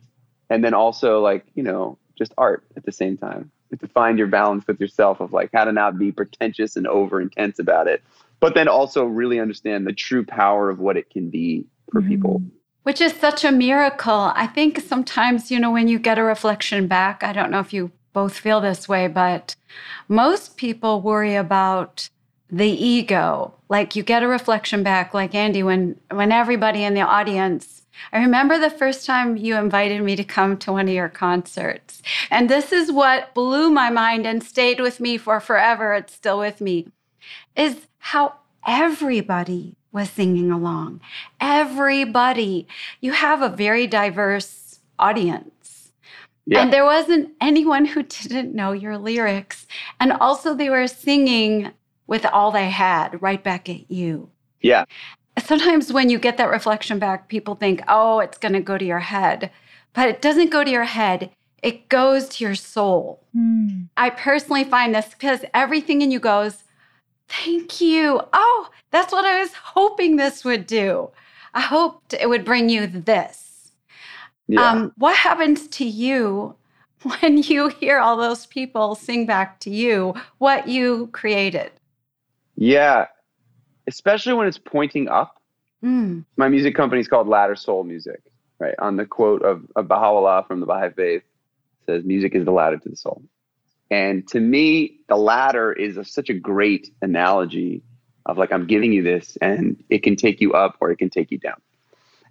and 0.50 0.64
then 0.64 0.74
also 0.74 1.20
like 1.20 1.46
you 1.56 1.64
know 1.64 1.98
just 2.18 2.34
art 2.38 2.64
at 2.76 2.86
the 2.86 2.92
same 2.92 3.18
time 3.18 3.52
to 3.80 3.88
find 3.88 4.18
your 4.18 4.28
balance 4.28 4.66
with 4.66 4.80
yourself 4.80 5.20
of 5.20 5.34
like 5.34 5.50
how 5.54 5.66
to 5.66 5.72
not 5.72 5.98
be 6.00 6.12
pretentious 6.12 6.76
and 6.76 6.88
over 6.88 7.22
intense 7.22 7.60
about 7.60 7.88
it 7.88 8.02
but 8.40 8.54
then 8.54 8.68
also 8.68 9.04
really 9.04 9.40
understand 9.40 9.86
the 9.86 9.94
true 9.94 10.26
power 10.26 10.70
of 10.70 10.80
what 10.80 10.98
it 10.98 11.10
can 11.10 11.30
be 11.30 11.66
for 11.92 12.02
mm-hmm. 12.02 12.10
people 12.10 12.42
which 12.84 13.02
is 13.02 13.14
such 13.14 13.44
a 13.44 13.52
miracle 13.52 14.32
i 14.36 14.48
think 14.48 14.80
sometimes 14.80 15.52
you 15.52 15.60
know 15.60 15.72
when 15.72 15.88
you 15.88 16.00
get 16.00 16.18
a 16.18 16.24
reflection 16.24 16.88
back 16.88 17.24
i 17.24 17.34
don't 17.34 17.52
know 17.52 17.60
if 17.60 17.74
you 17.74 17.92
both 18.18 18.40
feel 18.40 18.60
this 18.60 18.90
way, 18.90 19.08
but 19.08 19.56
most 20.08 20.58
people 20.58 21.02
worry 21.04 21.36
about 21.36 22.10
the 22.50 22.68
ego. 22.68 23.54
Like 23.70 23.96
you 23.96 24.02
get 24.02 24.24
a 24.24 24.28
reflection 24.28 24.82
back, 24.82 25.14
like 25.14 25.36
Andy, 25.36 25.62
when 25.62 26.00
when 26.10 26.32
everybody 26.32 26.84
in 26.84 26.96
the 26.96 27.02
audience. 27.02 27.84
I 28.12 28.20
remember 28.20 28.58
the 28.58 28.70
first 28.70 29.06
time 29.06 29.38
you 29.38 29.56
invited 29.56 30.02
me 30.02 30.16
to 30.16 30.24
come 30.24 30.58
to 30.58 30.72
one 30.72 30.88
of 30.88 30.94
your 30.94 31.10
concerts. 31.10 32.02
And 32.30 32.50
this 32.50 32.72
is 32.72 32.92
what 32.92 33.34
blew 33.34 33.70
my 33.70 33.90
mind 33.90 34.26
and 34.26 34.44
stayed 34.44 34.80
with 34.80 35.00
me 35.00 35.18
for 35.18 35.40
forever. 35.40 35.94
It's 35.94 36.14
still 36.14 36.40
with 36.40 36.62
me. 36.62 36.88
Is 37.56 37.88
how 38.00 38.36
everybody 38.66 39.76
was 39.92 40.10
singing 40.10 40.52
along. 40.52 41.02
Everybody. 41.42 42.68
You 43.02 43.14
have 43.14 43.42
a 43.42 43.50
very 43.50 43.88
diverse 43.88 44.80
audience. 45.00 45.92
Yeah. 46.46 46.62
And 46.62 46.72
there 46.72 46.86
wasn't 46.86 47.34
anyone 47.42 47.86
who 47.86 48.04
didn't 48.04 48.56
know 48.56 48.72
your 48.72 48.98
lyrics. 48.98 49.68
And 50.00 50.14
also, 50.14 50.54
they 50.54 50.70
were 50.70 50.88
singing 50.88 51.74
with 52.08 52.26
all 52.26 52.52
they 52.52 52.70
had 52.70 53.22
right 53.22 53.44
back 53.44 53.68
at 53.68 53.92
you. 53.92 54.30
Yeah. 54.62 54.86
Sometimes 55.40 55.94
when 55.94 56.10
you 56.10 56.20
get 56.20 56.38
that 56.38 56.50
reflection 56.50 57.00
back, 57.00 57.28
people 57.28 57.56
think, 57.56 57.82
oh, 57.88 58.20
it's 58.20 58.38
going 58.38 58.54
to 58.54 58.60
go 58.60 58.78
to 58.78 58.86
your 58.86 59.00
head. 59.00 59.52
But 59.94 60.10
it 60.10 60.22
doesn't 60.22 60.52
go 60.52 60.64
to 60.64 60.70
your 60.70 60.84
head, 60.84 61.32
it 61.64 61.90
goes 61.90 62.30
to 62.30 62.44
your 62.44 62.56
soul. 62.56 63.24
Mm. 63.36 63.90
I 63.98 64.12
personally 64.12 64.64
find 64.64 64.94
this 64.94 65.08
because 65.10 65.44
everything 65.54 66.02
in 66.02 66.12
you 66.12 66.20
goes, 66.20 66.64
thank 67.28 67.82
you. 67.82 68.22
Oh, 68.34 68.70
that's 68.92 69.12
what 69.12 69.26
I 69.26 69.40
was 69.40 69.54
hoping 69.54 70.16
this 70.16 70.46
would 70.46 70.68
do. 70.68 71.10
I 71.54 71.62
hoped 71.62 72.14
it 72.14 72.30
would 72.30 72.46
bring 72.46 72.70
you 72.70 72.88
this. 72.88 73.72
Yeah. 74.48 74.70
Um, 74.70 74.94
what 74.98 75.16
happens 75.16 75.68
to 75.70 75.86
you 75.86 76.56
when 77.04 77.40
you 77.40 77.70
hear 77.70 78.00
all 78.00 78.18
those 78.18 78.46
people 78.46 78.96
sing 78.96 79.26
back 79.26 79.60
to 79.62 79.70
you 79.70 80.14
what 80.38 80.68
you 80.68 81.08
created? 81.12 81.72
Yeah, 82.56 83.08
especially 83.88 84.34
when 84.34 84.48
it's 84.48 84.58
pointing 84.58 85.08
up. 85.08 85.42
Mm. 85.84 86.26
My 86.36 86.50
music 86.50 86.76
company 86.76 87.02
is 87.02 87.08
called 87.08 87.28
Ladder 87.28 87.56
Soul 87.56 87.84
Music, 87.84 88.22
right? 88.60 88.76
On 88.80 88.96
the 88.96 89.06
quote 89.06 89.44
of, 89.44 89.64
of 89.76 89.88
Baha'u'llah 89.88 90.46
from 90.48 90.60
the 90.60 90.66
Baha'i 90.66 90.92
Faith 90.92 91.24
says, 91.86 92.04
"Music 92.04 92.36
is 92.36 92.46
the 92.46 92.52
ladder 92.52 92.78
to 92.78 92.90
the 92.90 92.96
soul." 92.96 93.22
And 93.90 94.28
to 94.30 94.40
me, 94.40 95.00
the 95.08 95.16
ladder 95.16 95.72
is 95.72 95.98
a, 95.98 96.04
such 96.04 96.30
a 96.30 96.34
great 96.34 96.94
analogy 97.02 97.84
of 98.26 98.38
like 98.38 98.52
I'm 98.52 98.68
giving 98.68 98.92
you 98.92 99.04
this, 99.04 99.38
and 99.42 99.82
it 99.90 100.04
can 100.04 100.16
take 100.16 100.42
you 100.42 100.54
up 100.54 100.78
or 100.82 100.92
it 100.92 100.98
can 100.98 101.10
take 101.10 101.32
you 101.32 101.38
down. 101.38 101.62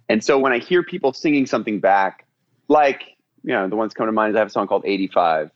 And 0.09 0.23
so 0.23 0.37
when 0.37 0.53
I 0.53 0.59
hear 0.59 0.83
people 0.83 1.13
singing 1.13 1.45
something 1.45 1.79
back, 1.79 2.25
like, 2.67 3.17
you 3.43 3.53
know, 3.53 3.67
the 3.67 3.75
ones 3.75 3.93
come 3.93 4.05
to 4.05 4.11
mind 4.11 4.31
is 4.31 4.35
I 4.35 4.39
have 4.39 4.47
a 4.47 4.51
song 4.51 4.67
called 4.67 4.83
85. 4.85 5.51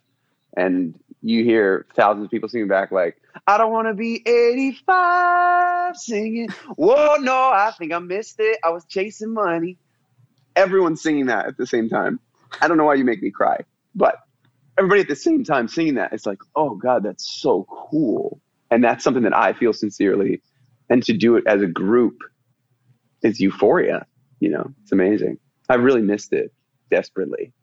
And 0.58 1.00
you 1.22 1.44
hear 1.44 1.86
thousands 1.96 2.26
of 2.26 2.32
people 2.32 2.50
singing 2.50 2.68
back 2.68 2.92
like, 2.92 3.18
I 3.48 3.58
don't 3.58 3.72
want 3.72 3.88
to 3.88 3.94
be 3.94 4.22
85 4.28 5.96
singing. 5.96 6.50
Whoa, 6.76 7.16
no, 7.20 7.34
I 7.34 7.72
think 7.78 7.94
I 7.94 8.00
missed 8.00 8.36
it. 8.40 8.60
I 8.64 8.70
was 8.70 8.86
chasing 8.86 9.34
money. 9.34 9.78
Everyone's 10.56 11.02
singing 11.02 11.28
that 11.28 11.46
at 11.46 11.58
the 11.58 11.68
same 11.68 11.90
time. 11.90 12.20
I 12.62 12.68
don't 12.68 12.78
know 12.78 12.86
why 12.86 12.96
you 12.96 13.06
make 13.06 13.22
me 13.22 13.32
cry, 13.32 13.60
but 13.96 14.18
everybody 14.78 15.02
at 15.02 15.08
the 15.08 15.16
same 15.16 15.44
time 15.44 15.68
singing 15.68 15.96
that, 15.96 16.12
it's 16.12 16.26
like, 16.26 16.40
oh 16.56 16.76
God, 16.76 17.04
that's 17.04 17.30
so 17.42 17.66
cool. 17.70 18.42
And 18.70 18.84
that's 18.84 19.04
something 19.04 19.24
that 19.24 19.36
I 19.36 19.54
feel 19.54 19.74
sincerely. 19.74 20.42
And 20.90 21.04
to 21.04 21.14
do 21.14 21.36
it 21.36 21.46
as 21.48 21.62
a 21.62 21.68
group 21.68 22.18
is 23.22 23.40
euphoria. 23.40 24.06
You 24.40 24.50
know, 24.50 24.74
it's 24.82 24.92
amazing. 24.92 25.38
I 25.70 25.76
really 25.76 26.02
missed 26.02 26.34
it 26.34 26.52
desperately. 26.90 27.54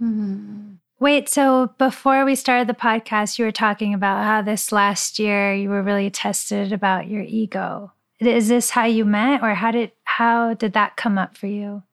Mm-hmm. 0.00 0.74
Wait, 1.00 1.28
so 1.28 1.70
before 1.78 2.24
we 2.24 2.34
started 2.34 2.68
the 2.68 2.74
podcast, 2.74 3.38
you 3.38 3.44
were 3.44 3.52
talking 3.52 3.94
about 3.94 4.24
how 4.24 4.42
this 4.42 4.72
last 4.72 5.20
year 5.20 5.54
you 5.54 5.68
were 5.68 5.82
really 5.82 6.10
tested 6.10 6.72
about 6.72 7.06
your 7.06 7.22
ego. 7.22 7.92
Is 8.18 8.48
this 8.48 8.70
how 8.70 8.84
you 8.84 9.04
met, 9.04 9.42
or 9.42 9.54
how 9.54 9.70
did 9.70 9.92
how 10.02 10.54
did 10.54 10.72
that 10.72 10.96
come 10.96 11.16
up 11.16 11.36
for 11.36 11.46
you? 11.46 11.84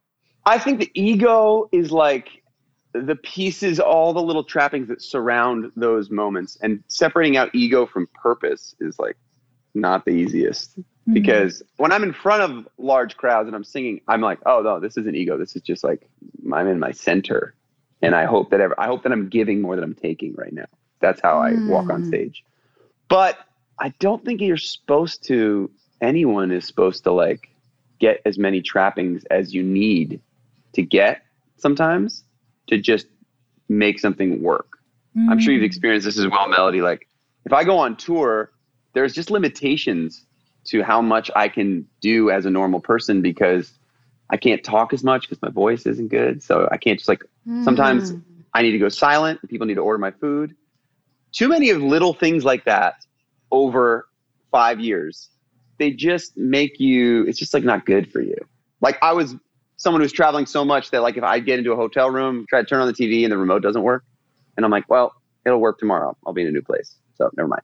I 0.47 0.57
think 0.57 0.79
the 0.79 0.91
ego 0.95 1.69
is 1.71 1.91
like 1.91 2.41
the 2.93 3.15
pieces, 3.15 3.79
all 3.79 4.12
the 4.12 4.24
little 4.24 4.43
trappings 4.43 4.88
that 4.88 5.03
surround 5.03 5.71
those 5.75 6.09
moments, 6.09 6.57
and 6.63 6.83
separating 6.88 7.38
out 7.38 7.53
ego 7.53 7.85
from 7.85 8.07
purpose 8.15 8.74
is 8.79 8.97
like 8.97 9.17
not 9.75 10.05
the 10.05 10.12
easiest. 10.12 10.79
Mm-hmm. 10.79 11.13
Because 11.13 11.62
when 11.77 11.91
I'm 11.91 12.01
in 12.01 12.13
front 12.13 12.41
of 12.41 12.67
large 12.79 13.17
crowds 13.17 13.45
and 13.45 13.55
I'm 13.55 13.63
singing, 13.63 14.01
I'm 14.07 14.21
like, 14.21 14.39
oh 14.47 14.63
no, 14.63 14.79
this 14.79 14.97
isn't 14.97 15.15
ego. 15.15 15.38
This 15.38 15.55
is 15.55 15.62
just 15.62 15.83
like 15.83 16.09
I'm 16.51 16.67
in 16.67 16.79
my 16.79 16.91
center, 16.91 17.53
and 18.05 18.15
I 18.15 18.25
hope 18.25 18.51
that 18.51 18.62
ever, 18.62 18.79
I 18.79 18.88
hope 18.88 19.03
that 19.03 19.12
I'm 19.12 19.29
giving 19.29 19.62
more 19.62 19.75
than 19.75 19.83
I'm 19.83 19.95
taking 19.95 20.33
right 20.35 20.53
now. 20.53 20.65
That's 21.00 21.21
how 21.21 21.39
I 21.39 21.51
mm. 21.51 21.67
walk 21.67 21.89
on 21.89 22.03
mm. 22.03 22.07
stage. 22.07 22.43
But 23.07 23.38
I 23.79 23.89
don't 24.00 24.24
think 24.24 24.41
you're 24.41 24.57
supposed 24.57 25.25
to. 25.27 25.69
Anyone 26.01 26.51
is 26.51 26.65
supposed 26.65 27.03
to 27.05 27.12
like 27.12 27.50
get 28.00 28.21
as 28.25 28.38
many 28.38 28.62
trappings 28.62 29.24
as 29.25 29.53
you 29.53 29.63
need 29.63 30.19
to 30.74 30.81
get 30.81 31.24
sometimes 31.57 32.24
to 32.67 32.77
just 32.77 33.07
make 33.69 34.00
something 34.00 34.41
work. 34.41 34.79
Mm. 35.15 35.29
I'm 35.29 35.39
sure 35.39 35.53
you've 35.53 35.63
mm. 35.63 35.67
experienced 35.67 36.05
this 36.05 36.17
as 36.17 36.27
well, 36.27 36.47
Melody. 36.47 36.81
Like 36.81 37.07
if 37.45 37.53
I 37.53 37.63
go 37.63 37.77
on 37.77 37.95
tour, 37.95 38.51
there's 38.93 39.13
just 39.13 39.29
limitations 39.29 40.25
to 40.65 40.83
how 40.83 41.01
much 41.01 41.29
I 41.35 41.47
can 41.47 41.88
do 42.01 42.31
as 42.31 42.45
a 42.45 42.50
normal 42.50 42.79
person 42.79 43.21
because 43.21 43.71
I 44.29 44.38
can't 44.38 44.63
talk 44.63 44.94
as 44.94 45.03
much 45.03 45.22
because 45.29 45.41
my 45.41 45.50
voice 45.50 45.86
isn't 45.86 46.08
good. 46.08 46.41
So 46.41 46.67
I 46.72 46.77
can't 46.77 46.98
just 46.98 47.10
like 47.10 47.24
mm. 47.48 47.63
sometimes 47.63 48.13
I 48.53 48.62
need 48.62 48.72
to 48.72 48.79
go 48.79 48.89
silent. 48.89 49.48
People 49.50 49.67
need 49.67 49.75
to 49.75 49.82
order 49.82 50.00
my 50.00 50.12
food. 50.12 50.55
Too 51.32 51.50
many 51.50 51.70
of 51.70 51.82
little 51.82 52.13
things 52.13 52.46
like 52.46 52.65
that 52.65 53.05
over 53.51 54.08
five 54.51 54.79
years, 54.79 55.29
they 55.77 55.91
just 55.91 56.38
make 56.38 56.79
you, 56.79 57.24
it's 57.24 57.38
just 57.38 57.53
like 57.53 57.63
not 57.63 57.86
good 57.86 58.12
for 58.12 58.22
you. 58.22 58.38
Like 58.82 58.98
I 59.01 59.13
was 59.13 59.36
someone 59.77 60.01
who's 60.01 60.13
traveling 60.13 60.46
so 60.46 60.63
much 60.63 60.91
that 60.91 61.01
like 61.01 61.17
if 61.17 61.24
I 61.24 61.39
get 61.39 61.60
into 61.60 61.72
a 61.74 61.75
hotel 61.75 62.10
room, 62.10 62.46
try 62.50 62.62
to 62.62 62.65
turn 62.65 62.79
on 62.79 62.88
the 62.88 62.94
TV 62.94 63.24
and 63.24 63.32
the 63.32 63.38
remote 63.38 63.62
doesn't 63.62 63.84
work, 63.84 64.03
and 64.55 64.65
I'm 64.65 64.72
like, 64.72 64.89
well, 64.89 65.13
it'll 65.46 65.60
work 65.60 65.77
tomorrow. 65.79 66.15
I'll 66.25 66.34
be 66.34 66.41
in 66.41 66.48
a 66.48 66.51
new 66.51 66.62
place. 66.62 66.96
So 67.15 67.29
never 67.36 67.48
mind. 67.48 67.63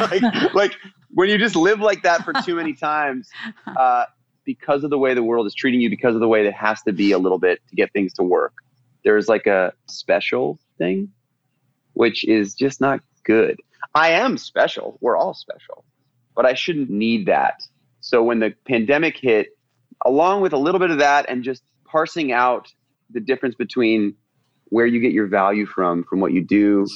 like, 0.00 0.54
like 0.54 0.72
when 1.10 1.28
you 1.28 1.38
just 1.38 1.56
live 1.56 1.80
like 1.80 2.02
that 2.02 2.24
for 2.24 2.32
too 2.44 2.54
many 2.54 2.72
times, 2.88 3.28
uh, 3.66 4.06
because 4.48 4.82
of 4.82 4.88
the 4.88 4.96
way 4.96 5.12
the 5.12 5.22
world 5.22 5.46
is 5.46 5.54
treating 5.54 5.78
you, 5.78 5.90
because 5.90 6.14
of 6.14 6.22
the 6.22 6.26
way 6.26 6.42
that 6.42 6.54
has 6.54 6.80
to 6.80 6.90
be 6.90 7.12
a 7.12 7.18
little 7.18 7.38
bit 7.38 7.60
to 7.68 7.76
get 7.76 7.92
things 7.92 8.14
to 8.14 8.22
work, 8.22 8.54
there's 9.04 9.28
like 9.28 9.46
a 9.46 9.74
special 9.90 10.58
thing, 10.78 11.12
which 11.92 12.24
is 12.26 12.54
just 12.54 12.80
not 12.80 13.00
good. 13.24 13.60
I 13.94 14.08
am 14.08 14.38
special. 14.38 14.96
We're 15.02 15.18
all 15.18 15.34
special, 15.34 15.84
but 16.34 16.46
I 16.46 16.54
shouldn't 16.54 16.88
need 16.88 17.26
that. 17.26 17.62
So 18.00 18.22
when 18.22 18.38
the 18.38 18.54
pandemic 18.66 19.18
hit, 19.18 19.48
along 20.06 20.40
with 20.40 20.54
a 20.54 20.56
little 20.56 20.80
bit 20.80 20.90
of 20.90 20.96
that 20.96 21.28
and 21.28 21.44
just 21.44 21.62
parsing 21.84 22.32
out 22.32 22.72
the 23.10 23.20
difference 23.20 23.54
between 23.54 24.14
where 24.70 24.86
you 24.86 24.98
get 24.98 25.12
your 25.12 25.26
value 25.26 25.66
from 25.66 26.04
from 26.04 26.20
what 26.20 26.32
you 26.32 26.42
do 26.42 26.86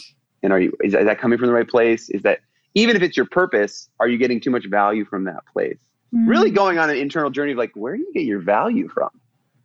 and 0.42 0.54
are 0.54 0.61
you 0.61 0.73
is 0.82 0.92
that 0.92 1.18
coming 1.18 1.38
from 1.38 1.49
the 1.49 1.52
right 1.52 1.68
place 1.68 2.09
is 2.11 2.23
that 2.23 2.40
even 2.75 2.94
if 2.97 3.02
it's 3.02 3.16
your 3.16 3.26
purpose 3.26 3.88
are 3.99 4.09
you 4.09 4.18
getting 4.18 4.38
too 4.38 4.50
much 4.50 4.66
value 4.68 5.06
from 5.06 5.25
that 5.25 5.42
place 5.50 5.78
mm-hmm. 6.14 6.28
really 6.28 6.50
going 6.50 6.78
on 6.78 6.90
an 6.90 6.97
internal 6.97 7.31
journey 7.31 7.52
of 7.52 7.59
like 7.59 7.73
where 7.75 7.97
do 7.97 8.02
you 8.02 8.12
get 8.12 8.25
your 8.25 8.40
value 8.40 8.88
from 8.88 9.11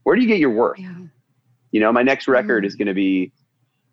where 0.04 0.16
do 0.16 0.22
you 0.22 0.27
get 0.27 0.39
your 0.39 0.51
worth 0.51 0.80
yeah. 0.80 0.96
you 1.72 1.80
know 1.80 1.92
my 1.92 2.04
next 2.04 2.27
record 2.27 2.63
mm-hmm. 2.63 2.68
is 2.68 2.75
going 2.75 2.88
to 2.88 2.94
be 2.94 3.32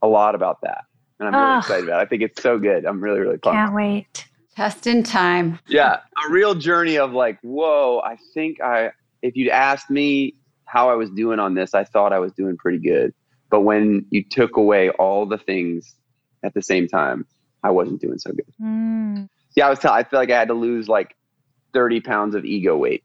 a 0.02 0.06
lot 0.06 0.34
about 0.34 0.60
that 0.62 0.84
and 1.18 1.28
i'm 1.28 1.34
really 1.34 1.58
excited 1.58 1.84
about 1.84 2.00
it 2.00 2.02
i 2.02 2.06
think 2.06 2.22
it's 2.22 2.42
so 2.42 2.58
good 2.58 2.84
i'm 2.84 3.00
really 3.00 3.20
really 3.20 3.38
pumped 3.38 3.56
can't 3.56 3.74
wait 3.74 4.26
just 4.56 4.86
in 4.86 5.02
time 5.02 5.58
yeah 5.66 5.98
a 6.26 6.30
real 6.30 6.54
journey 6.54 6.96
of 6.96 7.12
like 7.12 7.38
whoa 7.42 8.00
i 8.04 8.16
think 8.34 8.60
i 8.60 8.90
if 9.24 9.34
you'd 9.36 9.48
asked 9.48 9.90
me 9.90 10.34
how 10.66 10.90
I 10.90 10.94
was 10.94 11.10
doing 11.10 11.38
on 11.38 11.54
this, 11.54 11.74
I 11.74 11.84
thought 11.84 12.12
I 12.12 12.18
was 12.18 12.32
doing 12.32 12.56
pretty 12.56 12.78
good. 12.78 13.14
But 13.50 13.60
when 13.60 14.04
you 14.10 14.22
took 14.22 14.56
away 14.56 14.90
all 14.90 15.24
the 15.24 15.38
things 15.38 15.94
at 16.42 16.52
the 16.52 16.62
same 16.62 16.86
time, 16.88 17.26
I 17.62 17.70
wasn't 17.70 18.00
doing 18.00 18.18
so 18.18 18.32
good. 18.32 18.52
Mm. 18.60 19.28
Yeah, 19.56 19.68
I 19.68 19.70
was. 19.70 19.78
T- 19.78 19.88
I 19.88 20.02
feel 20.02 20.18
like 20.18 20.30
I 20.30 20.38
had 20.38 20.48
to 20.48 20.54
lose 20.54 20.88
like 20.88 21.16
thirty 21.74 22.00
pounds 22.00 22.34
of 22.34 22.44
ego 22.44 22.76
weight, 22.76 23.04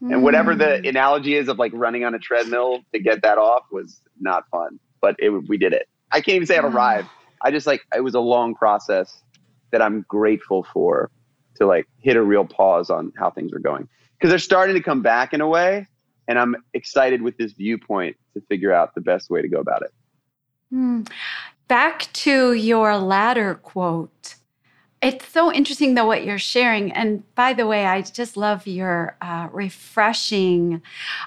mm. 0.00 0.12
and 0.12 0.22
whatever 0.22 0.54
the 0.54 0.64
mm. 0.64 0.88
analogy 0.88 1.34
is 1.34 1.48
of 1.48 1.58
like 1.58 1.72
running 1.74 2.04
on 2.04 2.14
a 2.14 2.18
treadmill 2.18 2.84
to 2.92 3.00
get 3.00 3.22
that 3.22 3.38
off 3.38 3.64
was 3.72 4.00
not 4.20 4.44
fun. 4.50 4.78
But 5.00 5.16
it, 5.18 5.30
we 5.30 5.58
did 5.58 5.72
it. 5.72 5.88
I 6.12 6.20
can't 6.20 6.36
even 6.36 6.46
say 6.46 6.56
I've 6.56 6.64
arrived. 6.64 7.08
I 7.42 7.50
just 7.50 7.66
like 7.66 7.82
it 7.96 8.00
was 8.00 8.14
a 8.14 8.20
long 8.20 8.54
process 8.54 9.22
that 9.72 9.82
I'm 9.82 10.04
grateful 10.08 10.66
for 10.72 11.10
to 11.58 11.66
like 11.66 11.86
hit 11.98 12.16
a 12.16 12.22
real 12.22 12.44
pause 12.44 12.90
on 12.90 13.12
how 13.16 13.30
things 13.30 13.52
are 13.52 13.58
going 13.58 13.88
because 14.18 14.30
they're 14.30 14.38
starting 14.38 14.74
to 14.74 14.82
come 14.82 15.02
back 15.02 15.32
in 15.32 15.40
a 15.40 15.46
way 15.46 15.86
and 16.26 16.38
i'm 16.38 16.56
excited 16.74 17.20
with 17.20 17.36
this 17.36 17.52
viewpoint 17.52 18.16
to 18.34 18.40
figure 18.48 18.72
out 18.72 18.94
the 18.94 19.00
best 19.00 19.30
way 19.30 19.42
to 19.42 19.48
go 19.48 19.58
about 19.58 19.82
it 19.82 19.92
hmm. 20.70 21.02
back 21.66 22.10
to 22.12 22.52
your 22.54 22.96
ladder 22.96 23.56
quote 23.56 24.36
it's 25.00 25.26
so 25.28 25.52
interesting 25.52 25.94
though 25.94 26.06
what 26.06 26.24
you're 26.24 26.38
sharing 26.38 26.92
and 26.92 27.22
by 27.34 27.52
the 27.52 27.66
way 27.66 27.86
i 27.86 28.02
just 28.02 28.36
love 28.36 28.66
your 28.66 29.16
uh, 29.20 29.48
refreshing 29.52 30.82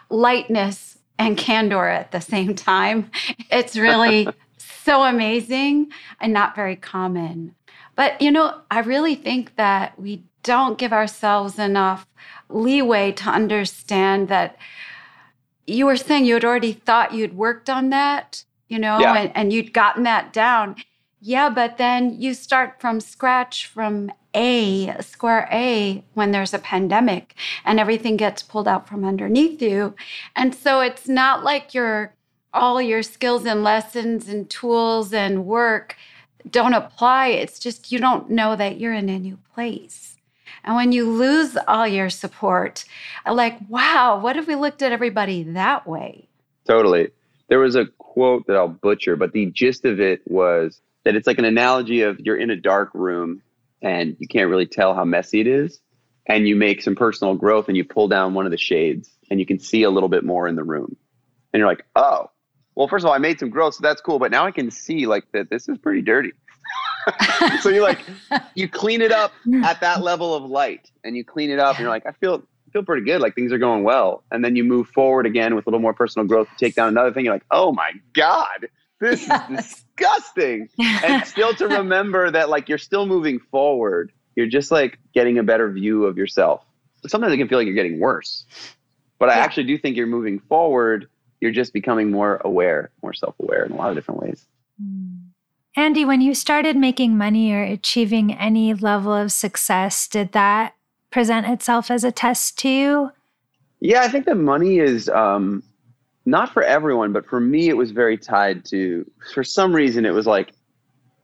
lightness 0.10 0.98
and 1.18 1.38
candor 1.38 1.88
at 1.88 2.12
the 2.12 2.22
same 2.22 2.56
time 2.74 3.10
it's 3.50 3.76
really 3.76 4.28
so 4.58 5.04
amazing 5.04 5.92
and 6.20 6.34
not 6.34 6.56
very 6.56 6.76
common 6.76 7.56
but 7.96 8.22
you 8.22 8.32
know 8.32 8.62
i 8.70 8.80
really 8.80 9.16
think 9.16 9.56
that 9.56 10.00
we 10.00 10.24
don't 10.44 10.78
give 10.78 10.92
ourselves 10.92 11.60
enough 11.60 12.08
leeway 12.50 13.12
to 13.12 13.30
understand 13.30 14.28
that 14.28 14.58
you 15.68 15.86
were 15.86 15.96
saying 15.96 16.26
you 16.26 16.34
had 16.34 16.46
already 16.46 16.74
thought 16.74 17.14
you'd 17.14 17.36
worked 17.36 17.70
on 17.70 17.90
that, 17.90 18.44
you 18.68 18.80
know, 18.80 19.00
yeah. 19.00 19.16
and, 19.16 19.32
and 19.36 19.54
you'd 19.54 19.74
gotten 19.74 20.04
that 20.04 20.34
down. 20.34 20.76
Yeah, 21.24 21.52
but 21.52 21.78
then 21.78 22.20
you 22.20 22.34
start 22.34 22.82
from 22.82 23.00
scratch 23.00 23.68
from 23.68 24.12
A, 24.34 24.96
square 25.02 25.48
A, 25.52 26.04
when 26.16 26.32
there's 26.32 26.54
a 26.54 26.60
pandemic 26.60 27.36
and 27.64 27.80
everything 27.80 28.18
gets 28.18 28.42
pulled 28.42 28.68
out 28.68 28.88
from 28.88 29.06
underneath 29.06 29.62
you. 29.62 29.94
And 30.36 30.56
so 30.56 30.82
it's 30.82 31.08
not 31.08 31.44
like 31.44 31.76
your 31.76 32.16
all 32.54 32.82
your 32.82 33.04
skills 33.04 33.46
and 33.46 33.64
lessons 33.64 34.28
and 34.28 34.50
tools 34.50 35.14
and 35.14 35.46
work 35.46 35.96
don't 36.50 36.74
apply. 36.74 37.28
It's 37.28 37.60
just 37.60 37.92
you 37.92 38.00
don't 38.00 38.32
know 38.32 38.56
that 38.56 38.80
you're 38.80 38.94
in 38.94 39.08
a 39.08 39.20
new 39.20 39.38
place. 39.54 40.18
And 40.64 40.76
when 40.76 40.92
you 40.92 41.10
lose 41.10 41.56
all 41.68 41.88
your 41.88 42.10
support, 42.10 42.84
like, 43.30 43.58
wow, 43.70 44.20
what 44.20 44.38
if 44.38 44.48
we 44.48 44.56
looked 44.56 44.82
at 44.82 44.92
everybody 44.92 45.44
that 45.44 45.88
way? 45.88 46.28
Totally. 46.66 47.12
There 47.48 47.60
was 47.60 47.76
a 47.76 47.86
quote 48.00 48.48
that 48.48 48.56
I'll 48.56 48.68
butcher, 48.68 49.16
but 49.16 49.34
the 49.34 49.48
gist 49.48 49.86
of 49.86 50.00
it 50.00 50.22
was 50.28 50.82
that 51.04 51.16
it's 51.16 51.28
like 51.28 51.40
an 51.40 51.46
analogy 51.46 52.02
of 52.02 52.20
you're 52.20 52.38
in 52.38 52.50
a 52.50 52.56
dark 52.56 52.90
room 52.94 53.42
and 53.82 54.16
you 54.20 54.28
can't 54.28 54.50
really 54.50 54.66
tell 54.66 54.94
how 54.94 55.04
messy 55.04 55.42
it 55.42 55.48
is. 55.48 55.80
And 56.28 56.48
you 56.48 56.56
make 56.56 56.82
some 56.82 56.96
personal 56.96 57.36
growth 57.36 57.68
and 57.68 57.76
you 57.76 57.84
pull 57.84 58.08
down 58.08 58.34
one 58.34 58.46
of 58.46 58.52
the 58.52 58.58
shades 58.58 59.10
and 59.30 59.40
you 59.40 59.46
can 59.46 59.60
see 59.60 59.84
a 59.84 59.90
little 59.90 60.10
bit 60.10 60.24
more 60.24 60.48
in 60.48 60.56
the 60.56 60.64
room. 60.64 60.96
And 61.52 61.60
you're 61.60 61.68
like, 61.68 61.86
oh, 61.96 62.30
well, 62.76 62.88
first 62.88 63.04
of 63.04 63.10
all, 63.10 63.16
I 63.16 63.18
made 63.18 63.40
some 63.40 63.50
growth, 63.50 63.76
so 63.76 63.82
that's 63.82 64.02
cool. 64.02 64.20
But 64.20 64.32
now 64.32 64.46
I 64.46 64.52
can 64.52 64.72
see 64.72 65.08
like 65.08 65.26
that 65.34 65.50
this 65.50 65.68
is 65.68 65.78
pretty 65.78 66.02
dirty. 66.02 66.32
so 67.62 67.70
you 67.70 67.82
like 67.82 68.00
you 68.56 68.68
clean 68.68 69.02
it 69.02 69.12
up 69.12 69.34
at 69.64 69.82
that 69.82 70.02
level 70.02 70.36
of 70.36 70.44
light 70.44 70.92
and 71.04 71.16
you 71.16 71.24
clean 71.24 71.50
it 71.50 71.60
up 71.60 71.76
and 71.76 71.80
you're 71.80 71.90
like 71.90 72.06
i 72.06 72.12
feel 72.12 72.44
feel 72.72 72.84
pretty 72.84 73.04
good 73.04 73.22
like 73.22 73.36
things 73.36 73.52
are 73.52 73.58
going 73.58 73.84
well 73.84 74.24
and 74.32 74.46
then 74.46 74.56
you 74.56 74.64
move 74.64 74.88
forward 74.90 75.26
again 75.26 75.56
with 75.56 75.66
a 75.66 75.70
little 75.70 75.82
more 75.82 75.94
personal 75.94 76.28
growth 76.28 76.48
to 76.48 76.66
take 76.66 76.76
down 76.76 76.88
another 76.88 77.12
thing 77.12 77.26
you're 77.26 77.34
like 77.34 77.46
oh 77.52 77.72
my 77.72 77.92
god 78.14 78.68
this 79.02 79.28
yes. 79.28 79.50
is 79.50 79.58
disgusting. 79.58 80.70
And 80.80 81.26
still 81.26 81.54
to 81.56 81.68
remember 81.68 82.32
that 82.32 82.50
like 82.50 82.70
you're 82.70 82.78
still 82.78 83.06
moving 83.06 83.40
forward. 83.40 84.14
You're 84.36 84.48
just 84.48 84.72
like 84.72 84.98
getting 85.14 85.38
a 85.40 85.44
better 85.44 85.70
view 85.70 86.06
of 86.06 86.18
yourself. 86.18 86.64
Sometimes 87.06 87.34
it 87.34 87.38
can 87.38 87.50
feel 87.50 87.58
like 87.58 87.66
you're 87.66 87.76
getting 87.76 88.00
worse. 88.00 88.46
But 89.20 89.30
i 89.30 89.34
actually 89.34 89.66
do 89.66 89.78
think 89.78 89.98
you're 89.98 90.08
moving 90.08 90.40
forward. 90.40 91.08
You're 91.42 91.52
just 91.52 91.74
becoming 91.74 92.10
more 92.10 92.42
aware 92.46 92.92
more 93.04 93.14
self-aware 93.14 93.66
in 93.66 93.74
a 93.74 93.76
lot 93.76 93.90
of 93.90 93.96
different 93.96 94.22
ways. 94.22 94.48
Mm. 94.82 95.18
Andy, 95.76 96.04
when 96.04 96.22
you 96.22 96.36
started 96.36 96.76
making 96.76 97.18
money 97.18 97.54
or 97.54 97.64
achieving 97.64 98.34
any 98.34 98.74
level 98.74 99.14
of 99.14 99.32
success, 99.32 100.08
did 100.08 100.34
that 100.34 100.76
present 101.12 101.48
itself 101.48 101.90
as 101.90 102.04
a 102.04 102.12
test 102.12 102.58
to 102.60 102.70
you? 102.70 103.12
Yeah, 103.80 104.02
I 104.02 104.10
think 104.10 104.26
that 104.26 104.36
money 104.36 104.80
is 104.80 105.08
um, 105.10 105.64
not 106.26 106.54
for 106.54 106.64
everyone, 106.64 107.14
but 107.14 107.26
for 107.26 107.40
me, 107.40 107.70
it 107.70 107.78
was 107.78 107.92
very 107.92 108.18
tied 108.18 108.66
to, 108.66 109.10
for 109.34 109.44
some 109.44 109.74
reason, 109.74 110.06
it 110.06 110.14
was 110.14 110.28
like 110.28 110.54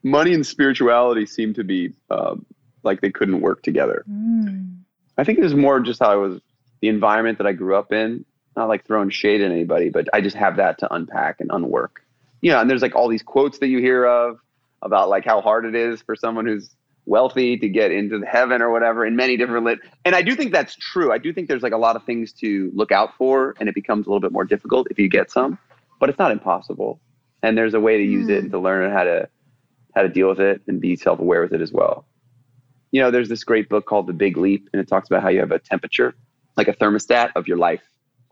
money 0.03 0.33
and 0.33 0.45
spirituality 0.45 1.25
seemed 1.25 1.55
to 1.55 1.63
be 1.63 1.93
um, 2.09 2.45
like 2.83 3.01
they 3.01 3.11
couldn't 3.11 3.41
work 3.41 3.61
together. 3.63 4.03
Mm. 4.09 4.77
I 5.17 5.23
think 5.23 5.37
it 5.37 5.43
was 5.43 5.55
more 5.55 5.79
just 5.79 5.99
how 5.99 6.11
I 6.11 6.15
was, 6.15 6.41
the 6.81 6.89
environment 6.89 7.37
that 7.39 7.47
I 7.47 7.53
grew 7.53 7.75
up 7.75 7.91
in, 7.91 8.25
not 8.55 8.67
like 8.67 8.85
throwing 8.85 9.09
shade 9.09 9.41
at 9.41 9.51
anybody, 9.51 9.89
but 9.89 10.07
I 10.13 10.21
just 10.21 10.35
have 10.35 10.57
that 10.57 10.77
to 10.79 10.93
unpack 10.93 11.41
and 11.41 11.49
unwork 11.51 12.03
you 12.41 12.51
know, 12.51 12.61
and 12.61 12.69
there's 12.69 12.81
like 12.81 12.95
all 12.95 13.07
these 13.07 13.23
quotes 13.23 13.59
that 13.59 13.67
you 13.67 13.79
hear 13.79 14.05
of 14.05 14.39
about 14.81 15.09
like 15.09 15.25
how 15.25 15.41
hard 15.41 15.65
it 15.65 15.75
is 15.75 16.01
for 16.01 16.15
someone 16.15 16.45
who's 16.45 16.69
wealthy 17.07 17.57
to 17.57 17.69
get 17.69 17.91
into 17.91 18.19
the 18.19 18.25
heaven 18.25 18.61
or 18.61 18.69
whatever 18.69 19.05
in 19.05 19.15
many 19.15 19.37
different 19.37 19.65
lit. 19.65 19.79
And 20.05 20.13
I 20.13 20.21
do 20.21 20.35
think 20.35 20.51
that's 20.51 20.75
true. 20.75 21.11
I 21.11 21.17
do 21.17 21.33
think 21.33 21.47
there's 21.47 21.63
like 21.63 21.73
a 21.73 21.77
lot 21.77 21.95
of 21.95 22.03
things 22.03 22.33
to 22.33 22.69
look 22.75 22.91
out 22.91 23.15
for 23.17 23.55
and 23.59 23.67
it 23.67 23.73
becomes 23.73 24.05
a 24.05 24.09
little 24.09 24.19
bit 24.19 24.31
more 24.31 24.43
difficult 24.43 24.87
if 24.91 24.99
you 24.99 25.09
get 25.09 25.31
some, 25.31 25.57
but 25.99 26.09
it's 26.09 26.19
not 26.19 26.31
impossible. 26.31 26.99
And 27.41 27.57
there's 27.57 27.73
a 27.73 27.79
way 27.79 27.97
to 27.97 28.03
use 28.03 28.27
mm. 28.27 28.31
it 28.31 28.43
and 28.43 28.51
to 28.51 28.59
learn 28.59 28.91
how 28.91 29.03
to 29.03 29.29
how 29.95 30.03
to 30.03 30.09
deal 30.09 30.27
with 30.29 30.39
it 30.39 30.61
and 30.67 30.79
be 30.79 30.95
self-aware 30.95 31.41
with 31.41 31.53
it 31.53 31.61
as 31.61 31.71
well. 31.71 32.05
You 32.91 33.01
know, 33.01 33.09
there's 33.09 33.29
this 33.29 33.43
great 33.43 33.67
book 33.67 33.85
called 33.85 34.05
The 34.05 34.13
Big 34.13 34.37
Leap 34.37 34.69
and 34.71 34.79
it 34.79 34.87
talks 34.87 35.09
about 35.09 35.23
how 35.23 35.29
you 35.29 35.39
have 35.39 35.51
a 35.51 35.59
temperature, 35.59 36.13
like 36.55 36.67
a 36.67 36.73
thermostat 36.73 37.31
of 37.35 37.47
your 37.47 37.57
life, 37.57 37.81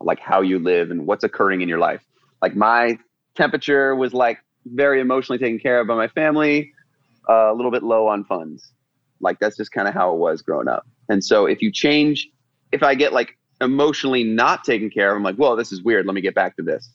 like 0.00 0.20
how 0.20 0.42
you 0.42 0.58
live 0.58 0.90
and 0.90 1.06
what's 1.06 1.24
occurring 1.24 1.62
in 1.62 1.68
your 1.68 1.78
life. 1.78 2.02
Like 2.42 2.54
my 2.54 2.98
temperature 3.34 3.96
was 3.96 4.12
like 4.12 4.38
very 4.66 5.00
emotionally 5.00 5.38
taken 5.38 5.58
care 5.58 5.80
of 5.80 5.86
by 5.86 5.94
my 5.94 6.08
family, 6.08 6.72
uh, 7.28 7.52
a 7.52 7.54
little 7.54 7.70
bit 7.70 7.82
low 7.82 8.06
on 8.06 8.24
funds. 8.24 8.72
Like 9.20 9.38
that's 9.38 9.56
just 9.56 9.72
kind 9.72 9.88
of 9.88 9.94
how 9.94 10.12
it 10.12 10.18
was 10.18 10.42
growing 10.42 10.68
up. 10.68 10.86
And 11.08 11.24
so 11.24 11.46
if 11.46 11.62
you 11.62 11.72
change, 11.72 12.28
if 12.72 12.82
I 12.82 12.94
get 12.94 13.12
like 13.12 13.38
emotionally 13.60 14.24
not 14.24 14.64
taken 14.64 14.90
care 14.90 15.10
of, 15.10 15.16
I'm 15.16 15.22
like, 15.22 15.38
well, 15.38 15.56
this 15.56 15.72
is 15.72 15.82
weird. 15.82 16.06
Let 16.06 16.14
me 16.14 16.20
get 16.20 16.34
back 16.34 16.56
to 16.56 16.62
this. 16.62 16.90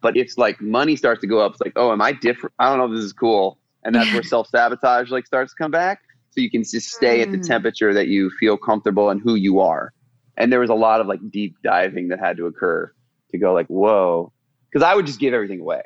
But 0.00 0.16
if 0.16 0.36
like 0.38 0.60
money 0.60 0.94
starts 0.94 1.20
to 1.22 1.26
go 1.26 1.40
up, 1.40 1.52
it's 1.52 1.60
like, 1.60 1.72
oh, 1.76 1.92
am 1.92 2.00
I 2.00 2.12
different? 2.12 2.54
I 2.58 2.68
don't 2.68 2.78
know 2.78 2.84
if 2.86 2.92
this 2.92 3.04
is 3.04 3.12
cool. 3.12 3.58
And 3.84 3.94
that's 3.94 4.12
where 4.12 4.22
self 4.22 4.48
sabotage 4.48 5.10
like 5.10 5.26
starts 5.26 5.52
to 5.52 5.62
come 5.62 5.70
back. 5.70 6.00
So 6.30 6.40
you 6.40 6.50
can 6.50 6.64
just 6.64 6.90
stay 6.90 7.22
at 7.22 7.30
the 7.30 7.38
mm. 7.38 7.46
temperature 7.46 7.94
that 7.94 8.08
you 8.08 8.30
feel 8.38 8.56
comfortable 8.56 9.10
and 9.10 9.20
who 9.20 9.36
you 9.36 9.60
are. 9.60 9.92
And 10.36 10.52
there 10.52 10.60
was 10.60 10.70
a 10.70 10.74
lot 10.74 11.00
of 11.00 11.06
like 11.06 11.20
deep 11.30 11.56
diving 11.64 12.08
that 12.08 12.20
had 12.20 12.36
to 12.36 12.46
occur 12.46 12.92
to 13.30 13.38
go 13.38 13.54
like, 13.54 13.66
whoa, 13.68 14.32
because 14.70 14.84
I 14.84 14.94
would 14.94 15.06
just 15.06 15.18
give 15.18 15.32
everything 15.32 15.60
away. 15.60 15.82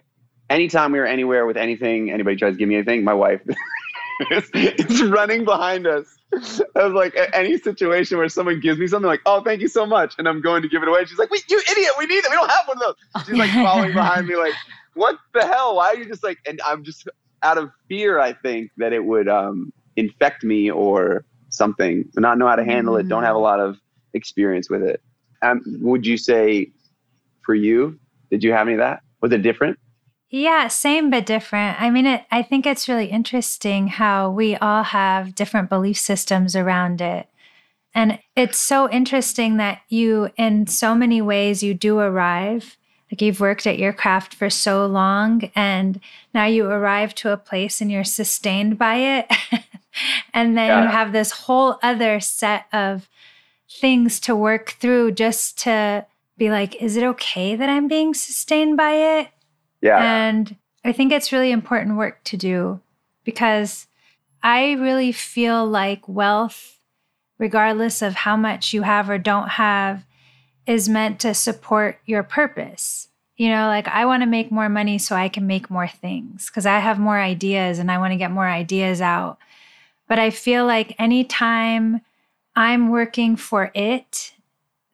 Anytime 0.50 0.92
we 0.92 0.98
were 0.98 1.06
anywhere 1.06 1.46
with 1.46 1.56
anything, 1.56 2.10
anybody 2.10 2.36
tries 2.36 2.54
to 2.54 2.58
give 2.58 2.68
me 2.68 2.74
anything, 2.74 3.04
my 3.04 3.14
wife 3.14 3.40
is, 4.30 4.50
is 4.54 5.02
running 5.04 5.44
behind 5.44 5.86
us. 5.86 6.06
I 6.76 6.84
was 6.84 6.92
like, 6.92 7.16
any 7.32 7.58
situation 7.58 8.18
where 8.18 8.28
someone 8.28 8.60
gives 8.60 8.78
me 8.78 8.86
something, 8.86 9.06
like, 9.06 9.22
oh, 9.26 9.42
thank 9.42 9.60
you 9.60 9.68
so 9.68 9.86
much, 9.86 10.14
and 10.18 10.28
I'm 10.28 10.40
going 10.40 10.62
to 10.62 10.68
give 10.68 10.82
it 10.82 10.88
away. 10.88 11.04
She's 11.04 11.18
like, 11.18 11.30
wait, 11.30 11.44
you 11.48 11.60
idiot, 11.70 11.92
we 11.98 12.06
need 12.06 12.16
it. 12.16 12.30
We 12.30 12.36
don't 12.36 12.50
have 12.50 12.68
one 12.68 12.76
of 12.76 12.82
those. 12.82 13.26
She's 13.26 13.36
like 13.36 13.50
following 13.54 13.92
behind 13.92 14.26
me, 14.26 14.36
like, 14.36 14.54
what 14.94 15.16
the 15.32 15.46
hell? 15.46 15.76
Why 15.76 15.88
are 15.88 15.96
you 15.96 16.04
just 16.04 16.22
like? 16.22 16.38
And 16.46 16.60
I'm 16.66 16.84
just 16.84 17.08
out 17.42 17.58
of 17.58 17.70
fear, 17.88 18.20
I 18.20 18.32
think 18.32 18.70
that 18.76 18.92
it 18.92 19.04
would 19.04 19.28
um, 19.28 19.72
infect 19.96 20.44
me 20.44 20.70
or 20.70 21.24
something. 21.48 22.04
So 22.12 22.20
not 22.20 22.38
know 22.38 22.46
how 22.46 22.56
to 22.56 22.64
handle 22.64 22.96
it. 22.96 23.08
Don't 23.08 23.22
have 23.22 23.36
a 23.36 23.40
lot 23.40 23.60
of 23.60 23.76
experience 24.14 24.68
with 24.68 24.82
it. 24.82 25.00
Um, 25.42 25.62
would 25.80 26.06
you 26.06 26.18
say 26.18 26.70
for 27.42 27.54
you, 27.54 27.98
did 28.30 28.44
you 28.44 28.52
have 28.52 28.66
any 28.66 28.74
of 28.74 28.80
that? 28.80 29.02
Was 29.20 29.32
it 29.32 29.42
different? 29.42 29.78
Yeah, 30.30 30.68
same 30.68 31.10
but 31.10 31.26
different. 31.26 31.80
I 31.82 31.90
mean, 31.90 32.06
it, 32.06 32.24
I 32.30 32.42
think 32.42 32.64
it's 32.64 32.88
really 32.88 33.06
interesting 33.06 33.88
how 33.88 34.30
we 34.30 34.54
all 34.56 34.84
have 34.84 35.34
different 35.34 35.68
belief 35.68 35.98
systems 35.98 36.54
around 36.54 37.00
it. 37.00 37.26
And 37.92 38.20
it's 38.36 38.58
so 38.58 38.88
interesting 38.88 39.56
that 39.56 39.82
you, 39.88 40.30
in 40.36 40.68
so 40.68 40.94
many 40.94 41.20
ways, 41.20 41.64
you 41.64 41.74
do 41.74 41.98
arrive. 41.98 42.76
Like 43.10 43.20
you've 43.20 43.40
worked 43.40 43.66
at 43.66 43.80
your 43.80 43.92
craft 43.92 44.32
for 44.34 44.48
so 44.48 44.86
long, 44.86 45.50
and 45.56 46.00
now 46.32 46.44
you 46.44 46.66
arrive 46.66 47.12
to 47.16 47.32
a 47.32 47.36
place 47.36 47.80
and 47.80 47.90
you're 47.90 48.04
sustained 48.04 48.78
by 48.78 48.94
it. 48.94 49.32
and 50.32 50.56
then 50.56 50.68
yeah. 50.68 50.82
you 50.84 50.88
have 50.90 51.12
this 51.12 51.32
whole 51.32 51.80
other 51.82 52.20
set 52.20 52.66
of 52.72 53.08
things 53.68 54.20
to 54.20 54.36
work 54.36 54.76
through 54.78 55.10
just 55.12 55.58
to 55.58 56.06
be 56.38 56.50
like, 56.50 56.76
is 56.76 56.96
it 56.96 57.02
okay 57.02 57.56
that 57.56 57.68
I'm 57.68 57.88
being 57.88 58.14
sustained 58.14 58.76
by 58.76 58.92
it? 58.92 59.28
Yeah. 59.80 59.98
And 59.98 60.56
I 60.84 60.92
think 60.92 61.12
it's 61.12 61.32
really 61.32 61.50
important 61.50 61.96
work 61.96 62.22
to 62.24 62.36
do 62.36 62.80
because 63.24 63.86
I 64.42 64.72
really 64.72 65.12
feel 65.12 65.66
like 65.66 66.08
wealth, 66.08 66.78
regardless 67.38 68.02
of 68.02 68.14
how 68.14 68.36
much 68.36 68.72
you 68.72 68.82
have 68.82 69.10
or 69.10 69.18
don't 69.18 69.50
have, 69.50 70.04
is 70.66 70.88
meant 70.88 71.20
to 71.20 71.34
support 71.34 71.98
your 72.06 72.22
purpose. 72.22 73.08
You 73.36 73.48
know, 73.48 73.68
like 73.68 73.88
I 73.88 74.04
want 74.04 74.22
to 74.22 74.26
make 74.26 74.52
more 74.52 74.68
money 74.68 74.98
so 74.98 75.16
I 75.16 75.28
can 75.28 75.46
make 75.46 75.70
more 75.70 75.88
things 75.88 76.46
because 76.46 76.66
I 76.66 76.78
have 76.78 76.98
more 76.98 77.18
ideas 77.18 77.78
and 77.78 77.90
I 77.90 77.98
want 77.98 78.12
to 78.12 78.18
get 78.18 78.30
more 78.30 78.48
ideas 78.48 79.00
out. 79.00 79.38
But 80.08 80.18
I 80.18 80.30
feel 80.30 80.66
like 80.66 80.94
anytime 80.98 82.02
I'm 82.54 82.90
working 82.90 83.36
for 83.36 83.70
it 83.74 84.34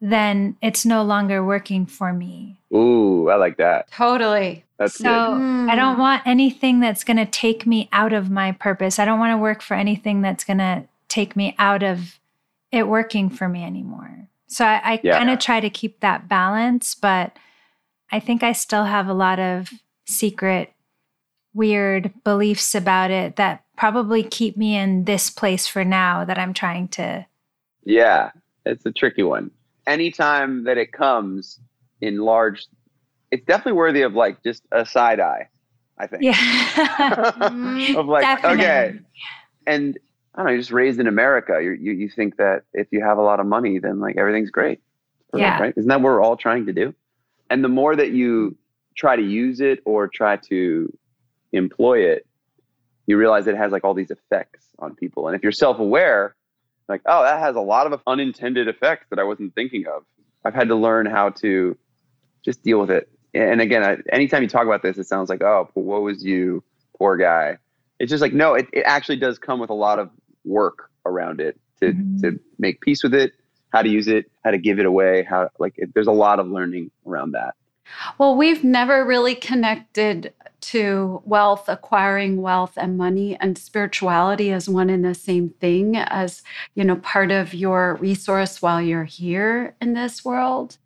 then 0.01 0.55
it's 0.61 0.85
no 0.85 1.03
longer 1.03 1.43
working 1.43 1.85
for 1.85 2.13
me. 2.13 2.59
Ooh, 2.73 3.29
I 3.29 3.35
like 3.35 3.57
that. 3.57 3.89
Totally. 3.91 4.63
That's 4.77 4.95
so 4.95 5.03
good. 5.03 5.71
I 5.71 5.75
don't 5.75 5.95
hmm. 5.95 6.01
want 6.01 6.23
anything 6.25 6.79
that's 6.79 7.03
going 7.03 7.17
to 7.17 7.25
take 7.25 7.65
me 7.65 7.89
out 7.91 8.13
of 8.13 8.29
my 8.29 8.51
purpose. 8.51 8.99
I 8.99 9.05
don't 9.05 9.19
want 9.19 9.33
to 9.33 9.37
work 9.37 9.61
for 9.61 9.73
anything 9.73 10.21
that's 10.21 10.43
going 10.43 10.59
to 10.59 10.83
take 11.07 11.35
me 11.35 11.55
out 11.57 11.83
of 11.83 12.19
it 12.71 12.87
working 12.87 13.29
for 13.29 13.49
me 13.49 13.63
anymore. 13.63 14.27
So 14.47 14.65
I, 14.65 14.81
I 14.83 14.99
yeah. 15.03 15.17
kind 15.17 15.29
of 15.29 15.39
try 15.39 15.59
to 15.59 15.69
keep 15.69 15.99
that 16.01 16.29
balance, 16.29 16.95
but 16.95 17.35
I 18.11 18.19
think 18.19 18.43
I 18.43 18.51
still 18.51 18.85
have 18.85 19.07
a 19.07 19.13
lot 19.13 19.39
of 19.39 19.71
secret, 20.05 20.73
weird 21.53 22.13
beliefs 22.23 22.75
about 22.75 23.11
it 23.11 23.35
that 23.37 23.63
probably 23.75 24.23
keep 24.23 24.57
me 24.57 24.75
in 24.75 25.05
this 25.05 25.29
place 25.29 25.67
for 25.67 25.83
now 25.83 26.23
that 26.23 26.37
I'm 26.37 26.53
trying 26.53 26.87
to. 26.89 27.25
Yeah, 27.83 28.31
it's 28.65 28.85
a 28.85 28.91
tricky 28.91 29.23
one 29.23 29.51
anytime 29.87 30.65
that 30.65 30.77
it 30.77 30.91
comes 30.91 31.59
in 32.01 32.19
large, 32.19 32.67
it's 33.31 33.45
definitely 33.45 33.73
worthy 33.73 34.01
of 34.01 34.13
like 34.13 34.43
just 34.43 34.63
a 34.71 34.85
side 34.85 35.19
eye. 35.19 35.49
I 35.99 36.07
think. 36.07 36.23
Yeah. 36.23 37.95
of 37.97 38.05
like, 38.05 38.21
Definitely. 38.21 38.63
okay. 38.63 38.99
And 39.65 39.97
I 40.35 40.39
don't 40.39 40.45
know, 40.45 40.51
you're 40.51 40.59
just 40.61 40.71
raised 40.71 40.99
in 40.99 41.07
America. 41.07 41.59
you 41.61 41.71
you, 41.71 41.93
you 41.93 42.09
think 42.09 42.37
that 42.37 42.63
if 42.73 42.87
you 42.91 43.03
have 43.03 43.17
a 43.17 43.21
lot 43.23 43.39
of 43.39 43.47
money, 43.47 43.79
then 43.79 43.99
like 43.99 44.17
everything's 44.17 44.51
great. 44.51 44.79
yeah. 45.33 45.59
Right? 45.59 45.73
Isn't 45.75 45.89
that 45.89 45.99
what 46.01 46.05
we're 46.05 46.21
all 46.21 46.37
trying 46.37 46.65
to 46.67 46.73
do? 46.73 46.93
And 47.49 47.63
the 47.63 47.69
more 47.69 47.95
that 47.95 48.11
you 48.11 48.55
try 48.95 49.15
to 49.15 49.21
use 49.21 49.59
it 49.59 49.79
or 49.85 50.07
try 50.07 50.37
to 50.37 50.95
employ 51.53 51.99
it, 51.99 52.27
you 53.07 53.17
realize 53.17 53.47
it 53.47 53.55
has 53.55 53.71
like 53.71 53.83
all 53.83 53.93
these 53.93 54.11
effects 54.11 54.67
on 54.79 54.95
people. 54.95 55.27
And 55.27 55.35
if 55.35 55.41
you're 55.41 55.51
self 55.51 55.79
aware, 55.79 56.35
like, 56.87 57.01
oh, 57.05 57.23
that 57.23 57.39
has 57.39 57.55
a 57.55 57.61
lot 57.61 57.91
of 57.91 57.99
unintended 58.05 58.67
effects 58.67 59.07
that 59.09 59.19
I 59.19 59.23
wasn't 59.23 59.55
thinking 59.55 59.85
of. 59.87 60.03
I've 60.45 60.53
had 60.53 60.67
to 60.69 60.75
learn 60.75 61.05
how 61.05 61.29
to 61.41 61.77
just 62.43 62.63
deal 62.63 62.79
with 62.79 62.91
it. 62.91 63.09
And 63.37 63.61
again, 63.61 63.83
I, 63.83 63.97
anytime 64.11 64.41
you 64.41 64.49
talk 64.49 64.65
about 64.65 64.81
this, 64.81 64.97
it 64.97 65.05
sounds 65.05 65.29
like, 65.29 65.43
oh, 65.43 65.69
what 65.73 66.01
was 66.01 66.23
you, 66.25 66.63
poor 66.97 67.17
guy. 67.17 67.57
It's 67.99 68.09
just 68.09 68.21
like, 68.21 68.33
no, 68.33 68.53
it, 68.55 68.67
it 68.73 68.83
actually 68.85 69.17
does 69.17 69.37
come 69.37 69.59
with 69.59 69.69
a 69.69 69.75
lot 69.75 69.99
of 69.99 70.09
work 70.43 70.89
around 71.05 71.39
it 71.39 71.59
to, 71.79 71.93
mm-hmm. 71.93 72.21
to 72.21 72.39
make 72.57 72.81
peace 72.81 73.03
with 73.03 73.13
it, 73.13 73.33
how 73.69 73.81
to 73.81 73.89
use 73.89 74.07
it, 74.07 74.31
how 74.43 74.51
to 74.51 74.57
give 74.57 74.79
it 74.79 74.85
away, 74.85 75.23
how, 75.23 75.49
like, 75.59 75.73
it, 75.77 75.93
there's 75.93 76.07
a 76.07 76.11
lot 76.11 76.39
of 76.39 76.47
learning 76.47 76.89
around 77.05 77.31
that. 77.31 77.53
Well, 78.17 78.35
we've 78.35 78.63
never 78.63 79.05
really 79.05 79.35
connected 79.35 80.33
to 80.59 81.21
wealth, 81.23 81.69
acquiring 81.69 82.41
wealth 82.41 82.73
and 82.75 82.97
money 82.97 83.37
and 83.39 83.57
spirituality 83.57 84.51
as 84.51 84.67
one 84.67 84.89
and 84.89 85.05
the 85.05 85.13
same 85.13 85.51
thing 85.61 85.95
as, 85.95 86.43
you 86.75 86.83
know, 86.83 86.97
part 86.97 87.31
of 87.31 87.53
your 87.53 87.95
resource 87.95 88.61
while 88.61 88.81
you're 88.81 89.05
here 89.05 89.75
in 89.79 89.93
this 89.93 90.25
world. 90.25 90.77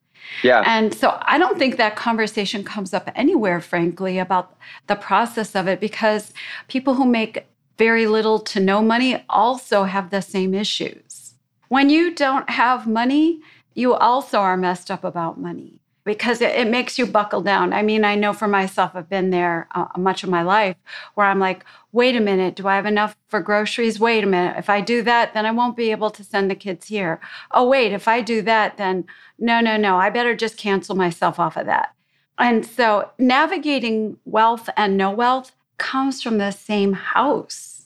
Yeah. 0.43 0.63
And 0.65 0.93
so 0.93 1.17
I 1.21 1.37
don't 1.37 1.57
think 1.57 1.77
that 1.77 1.95
conversation 1.95 2.63
comes 2.63 2.93
up 2.93 3.09
anywhere, 3.15 3.61
frankly, 3.61 4.19
about 4.19 4.57
the 4.87 4.95
process 4.95 5.55
of 5.55 5.67
it 5.67 5.79
because 5.79 6.33
people 6.67 6.95
who 6.95 7.05
make 7.05 7.45
very 7.77 8.07
little 8.07 8.39
to 8.39 8.59
no 8.59 8.81
money 8.81 9.23
also 9.29 9.83
have 9.83 10.09
the 10.09 10.21
same 10.21 10.53
issues. 10.53 11.33
When 11.69 11.89
you 11.89 12.13
don't 12.13 12.49
have 12.49 12.87
money, 12.87 13.41
you 13.73 13.93
also 13.93 14.39
are 14.39 14.57
messed 14.57 14.91
up 14.91 15.03
about 15.03 15.39
money 15.39 15.80
because 16.03 16.41
it, 16.41 16.55
it, 16.55 16.67
makes 16.67 16.97
you 16.97 17.05
buckle 17.05 17.41
down. 17.41 17.73
I 17.73 17.81
mean, 17.81 18.03
I 18.03 18.15
know 18.15 18.33
for 18.33 18.47
myself, 18.47 18.91
I've 18.95 19.09
been 19.09 19.29
there 19.29 19.67
uh, 19.75 19.85
much 19.97 20.23
of 20.23 20.29
my 20.29 20.41
life 20.41 20.75
where 21.13 21.27
I'm 21.27 21.39
like, 21.39 21.63
wait 21.91 22.15
a 22.15 22.19
minute, 22.19 22.55
do 22.55 22.67
I 22.67 22.75
have 22.75 22.85
enough 22.85 23.15
for 23.27 23.39
groceries? 23.39 23.99
Wait 23.99 24.23
a 24.23 24.27
minute. 24.27 24.57
If 24.57 24.69
I 24.69 24.81
do 24.81 25.01
that, 25.03 25.33
then 25.33 25.45
I 25.45 25.51
won't 25.51 25.77
be 25.77 25.91
able 25.91 26.09
to 26.11 26.23
send 26.23 26.49
the 26.49 26.55
kids 26.55 26.87
here. 26.87 27.19
Oh, 27.51 27.67
wait, 27.67 27.91
if 27.91 28.07
I 28.07 28.21
do 28.21 28.41
that, 28.43 28.77
then 28.77 29.05
no, 29.37 29.59
no, 29.59 29.77
no, 29.77 29.97
I 29.97 30.09
better 30.09 30.35
just 30.35 30.57
cancel 30.57 30.95
myself 30.95 31.39
off 31.39 31.57
of 31.57 31.65
that. 31.67 31.93
And 32.37 32.65
so 32.65 33.11
navigating 33.19 34.17
wealth 34.25 34.69
and 34.75 34.97
no 34.97 35.11
wealth 35.11 35.51
comes 35.77 36.23
from 36.23 36.37
the 36.37 36.51
same 36.51 36.93
house. 36.93 37.85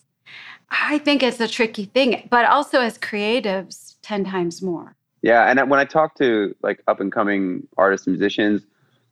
I 0.69 0.97
think 0.99 1.23
it's 1.23 1.39
a 1.39 1.47
tricky 1.47 1.85
thing, 1.85 2.27
but 2.29 2.45
also 2.45 2.79
as 2.81 2.97
creatives, 2.97 3.95
10 4.01 4.25
times 4.25 4.61
more. 4.61 4.95
Yeah, 5.25 5.49
and 5.49 5.71
when 5.71 5.79
I 5.79 5.85
talk 5.85 6.13
to 6.17 6.55
like 6.61 6.83
up 6.87 6.99
and 6.99 7.11
coming 7.11 7.67
artists 7.77 8.05
and 8.05 8.13
musicians, 8.13 8.61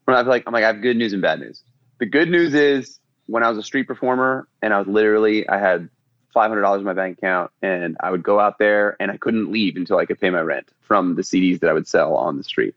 when 0.05 0.15
I'm 0.15 0.27
like, 0.27 0.43
I'm 0.45 0.53
like, 0.53 0.63
I 0.63 0.67
have 0.67 0.79
good 0.79 0.95
news 0.95 1.11
and 1.11 1.23
bad 1.23 1.39
news. 1.39 1.63
The 1.97 2.05
good 2.05 2.29
news 2.29 2.53
is 2.53 2.99
when 3.25 3.41
I 3.41 3.49
was 3.49 3.57
a 3.57 3.63
street 3.63 3.87
performer 3.87 4.47
and 4.61 4.75
I 4.75 4.77
was 4.77 4.87
literally, 4.87 5.49
I 5.49 5.57
had 5.57 5.89
five 6.31 6.49
hundred 6.49 6.61
dollars 6.61 6.81
in 6.81 6.85
my 6.85 6.93
bank 6.93 7.17
account, 7.17 7.49
and 7.63 7.97
I 7.99 8.11
would 8.11 8.21
go 8.21 8.39
out 8.39 8.59
there 8.59 8.95
and 8.99 9.09
I 9.09 9.17
couldn't 9.17 9.51
leave 9.51 9.75
until 9.75 9.97
I 9.97 10.05
could 10.05 10.19
pay 10.19 10.29
my 10.29 10.41
rent 10.41 10.69
from 10.81 11.15
the 11.15 11.23
CDs 11.23 11.59
that 11.61 11.69
I 11.71 11.73
would 11.73 11.87
sell 11.87 12.15
on 12.15 12.37
the 12.37 12.43
street. 12.43 12.75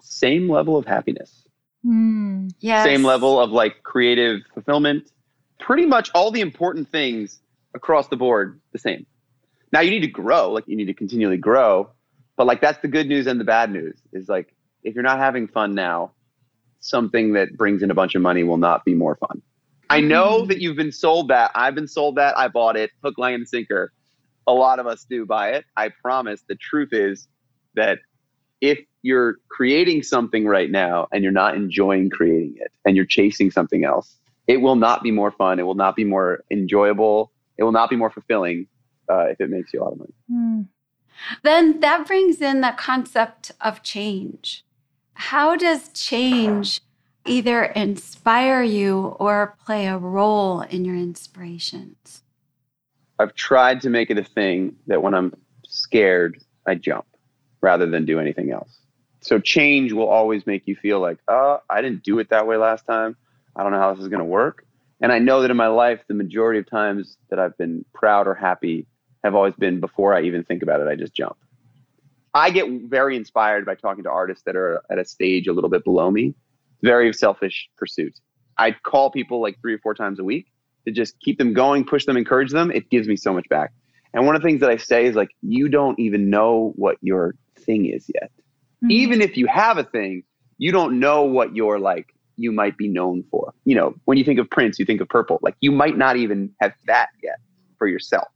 Same 0.00 0.50
level 0.50 0.76
of 0.76 0.84
happiness. 0.84 1.46
Mm, 1.86 2.52
yes. 2.58 2.84
Same 2.84 3.04
level 3.04 3.38
of 3.38 3.52
like 3.52 3.84
creative 3.84 4.40
fulfillment. 4.52 5.12
Pretty 5.60 5.86
much 5.86 6.10
all 6.12 6.32
the 6.32 6.40
important 6.40 6.88
things 6.90 7.38
across 7.72 8.08
the 8.08 8.16
board 8.16 8.60
the 8.72 8.80
same. 8.80 9.06
Now 9.72 9.78
you 9.78 9.92
need 9.92 10.00
to 10.00 10.08
grow, 10.08 10.50
like 10.50 10.66
you 10.66 10.74
need 10.74 10.86
to 10.86 10.94
continually 10.94 11.36
grow, 11.36 11.88
but 12.36 12.46
like 12.46 12.60
that's 12.60 12.80
the 12.80 12.88
good 12.88 13.08
news 13.08 13.26
and 13.26 13.38
the 13.38 13.44
bad 13.44 13.70
news 13.70 14.00
is 14.12 14.28
like 14.28 14.54
if 14.84 14.94
you're 14.94 15.04
not 15.04 15.18
having 15.18 15.46
fun 15.48 15.74
now, 15.74 16.12
something 16.80 17.32
that 17.34 17.56
brings 17.56 17.82
in 17.82 17.90
a 17.90 17.94
bunch 17.94 18.14
of 18.14 18.22
money 18.22 18.42
will 18.42 18.56
not 18.56 18.84
be 18.84 18.94
more 18.94 19.16
fun. 19.16 19.42
I 19.90 20.00
know 20.00 20.38
mm-hmm. 20.38 20.48
that 20.48 20.60
you've 20.60 20.76
been 20.76 20.92
sold 20.92 21.28
that. 21.28 21.50
I've 21.54 21.74
been 21.74 21.88
sold 21.88 22.16
that. 22.16 22.36
I 22.36 22.48
bought 22.48 22.76
it. 22.76 22.90
Hook, 23.04 23.18
line, 23.18 23.34
and 23.34 23.48
sinker. 23.48 23.92
A 24.46 24.52
lot 24.52 24.78
of 24.78 24.86
us 24.86 25.04
do 25.08 25.26
buy 25.26 25.50
it. 25.50 25.64
I 25.76 25.90
promise. 25.90 26.42
The 26.48 26.56
truth 26.56 26.88
is 26.92 27.28
that 27.74 27.98
if 28.60 28.78
you're 29.02 29.36
creating 29.48 30.02
something 30.02 30.46
right 30.46 30.70
now 30.70 31.08
and 31.12 31.22
you're 31.22 31.32
not 31.32 31.56
enjoying 31.56 32.10
creating 32.10 32.54
it 32.56 32.72
and 32.84 32.96
you're 32.96 33.04
chasing 33.04 33.50
something 33.50 33.84
else, 33.84 34.16
it 34.46 34.56
will 34.56 34.76
not 34.76 35.02
be 35.02 35.10
more 35.10 35.30
fun. 35.30 35.58
It 35.58 35.64
will 35.64 35.74
not 35.74 35.94
be 35.94 36.04
more 36.04 36.42
enjoyable. 36.50 37.30
It 37.58 37.64
will 37.64 37.72
not 37.72 37.90
be 37.90 37.96
more 37.96 38.10
fulfilling 38.10 38.66
uh, 39.10 39.26
if 39.26 39.40
it 39.40 39.50
makes 39.50 39.72
you 39.72 39.80
a 39.80 39.84
lot 39.84 39.92
of 39.92 39.98
money. 39.98 40.14
Mm. 40.32 40.41
Then 41.42 41.80
that 41.80 42.06
brings 42.06 42.40
in 42.40 42.60
the 42.60 42.74
concept 42.76 43.52
of 43.60 43.82
change. 43.82 44.64
How 45.14 45.56
does 45.56 45.88
change 45.90 46.80
either 47.24 47.64
inspire 47.64 48.62
you 48.62 49.16
or 49.20 49.56
play 49.64 49.86
a 49.86 49.98
role 49.98 50.62
in 50.62 50.84
your 50.84 50.96
inspirations? 50.96 52.22
I've 53.18 53.34
tried 53.34 53.80
to 53.82 53.90
make 53.90 54.10
it 54.10 54.18
a 54.18 54.24
thing 54.24 54.74
that 54.86 55.02
when 55.02 55.14
I'm 55.14 55.32
scared, 55.64 56.42
I 56.66 56.74
jump 56.74 57.06
rather 57.60 57.86
than 57.86 58.04
do 58.04 58.18
anything 58.18 58.50
else. 58.50 58.78
So 59.20 59.38
change 59.38 59.92
will 59.92 60.08
always 60.08 60.46
make 60.46 60.66
you 60.66 60.74
feel 60.74 60.98
like, 60.98 61.18
oh, 61.28 61.60
I 61.70 61.80
didn't 61.80 62.02
do 62.02 62.18
it 62.18 62.30
that 62.30 62.46
way 62.46 62.56
last 62.56 62.84
time. 62.86 63.16
I 63.54 63.62
don't 63.62 63.70
know 63.70 63.78
how 63.78 63.94
this 63.94 64.02
is 64.02 64.08
going 64.08 64.18
to 64.18 64.24
work. 64.24 64.66
And 65.00 65.12
I 65.12 65.18
know 65.18 65.42
that 65.42 65.50
in 65.50 65.56
my 65.56 65.68
life, 65.68 66.00
the 66.08 66.14
majority 66.14 66.58
of 66.58 66.68
times 66.68 67.16
that 67.30 67.38
I've 67.38 67.56
been 67.56 67.84
proud 67.92 68.26
or 68.26 68.34
happy 68.34 68.86
have 69.24 69.34
always 69.34 69.54
been 69.54 69.80
before 69.80 70.14
I 70.14 70.22
even 70.22 70.44
think 70.44 70.62
about 70.62 70.80
it. 70.80 70.88
I 70.88 70.94
just 70.94 71.14
jump. 71.14 71.36
I 72.34 72.50
get 72.50 72.66
very 72.88 73.16
inspired 73.16 73.66
by 73.66 73.74
talking 73.74 74.04
to 74.04 74.10
artists 74.10 74.44
that 74.44 74.56
are 74.56 74.82
at 74.90 74.98
a 74.98 75.04
stage 75.04 75.46
a 75.46 75.52
little 75.52 75.70
bit 75.70 75.84
below 75.84 76.10
me. 76.10 76.34
Very 76.82 77.12
selfish 77.12 77.68
pursuit. 77.76 78.18
I 78.58 78.72
call 78.72 79.10
people 79.10 79.40
like 79.40 79.60
three 79.60 79.74
or 79.74 79.78
four 79.78 79.94
times 79.94 80.18
a 80.18 80.24
week 80.24 80.46
to 80.86 80.92
just 80.92 81.18
keep 81.20 81.38
them 81.38 81.52
going, 81.52 81.84
push 81.84 82.06
them, 82.06 82.16
encourage 82.16 82.50
them. 82.50 82.70
It 82.70 82.90
gives 82.90 83.06
me 83.06 83.16
so 83.16 83.32
much 83.32 83.48
back. 83.48 83.72
And 84.14 84.26
one 84.26 84.34
of 84.34 84.42
the 84.42 84.48
things 84.48 84.60
that 84.60 84.70
I 84.70 84.76
say 84.76 85.06
is 85.06 85.14
like, 85.14 85.30
you 85.42 85.68
don't 85.68 85.98
even 85.98 86.30
know 86.30 86.72
what 86.76 86.96
your 87.00 87.34
thing 87.58 87.86
is 87.86 88.10
yet. 88.14 88.30
Mm-hmm. 88.82 88.90
Even 88.90 89.20
if 89.20 89.36
you 89.36 89.46
have 89.46 89.78
a 89.78 89.84
thing, 89.84 90.22
you 90.58 90.72
don't 90.72 91.00
know 91.00 91.22
what 91.22 91.54
your 91.54 91.78
like 91.78 92.14
you 92.36 92.52
might 92.52 92.76
be 92.76 92.88
known 92.88 93.24
for. 93.30 93.54
You 93.64 93.76
know, 93.76 93.94
when 94.04 94.18
you 94.18 94.24
think 94.24 94.38
of 94.38 94.50
Prince, 94.50 94.78
you 94.78 94.84
think 94.84 95.00
of 95.00 95.08
purple. 95.08 95.38
Like 95.42 95.54
you 95.60 95.72
might 95.72 95.96
not 95.96 96.16
even 96.16 96.52
have 96.60 96.72
that 96.86 97.08
yet 97.22 97.36
for 97.78 97.86
yourself. 97.86 98.28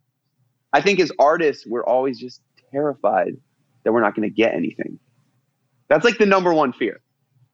I 0.77 0.83
think 0.83 1.01
as 1.01 1.11
artists, 1.19 1.67
we're 1.67 1.85
always 1.85 2.21
just 2.21 2.43
terrified 2.71 3.35
that 3.83 3.93
we're 3.93 4.03
not 4.03 4.15
going 4.15 4.29
to 4.29 4.35
get 4.35 4.53
anything. 4.53 4.99
That's 5.89 6.05
like 6.05 6.19
the 6.19 6.27
number 6.27 6.53
one 6.53 6.75
fear. 6.75 7.01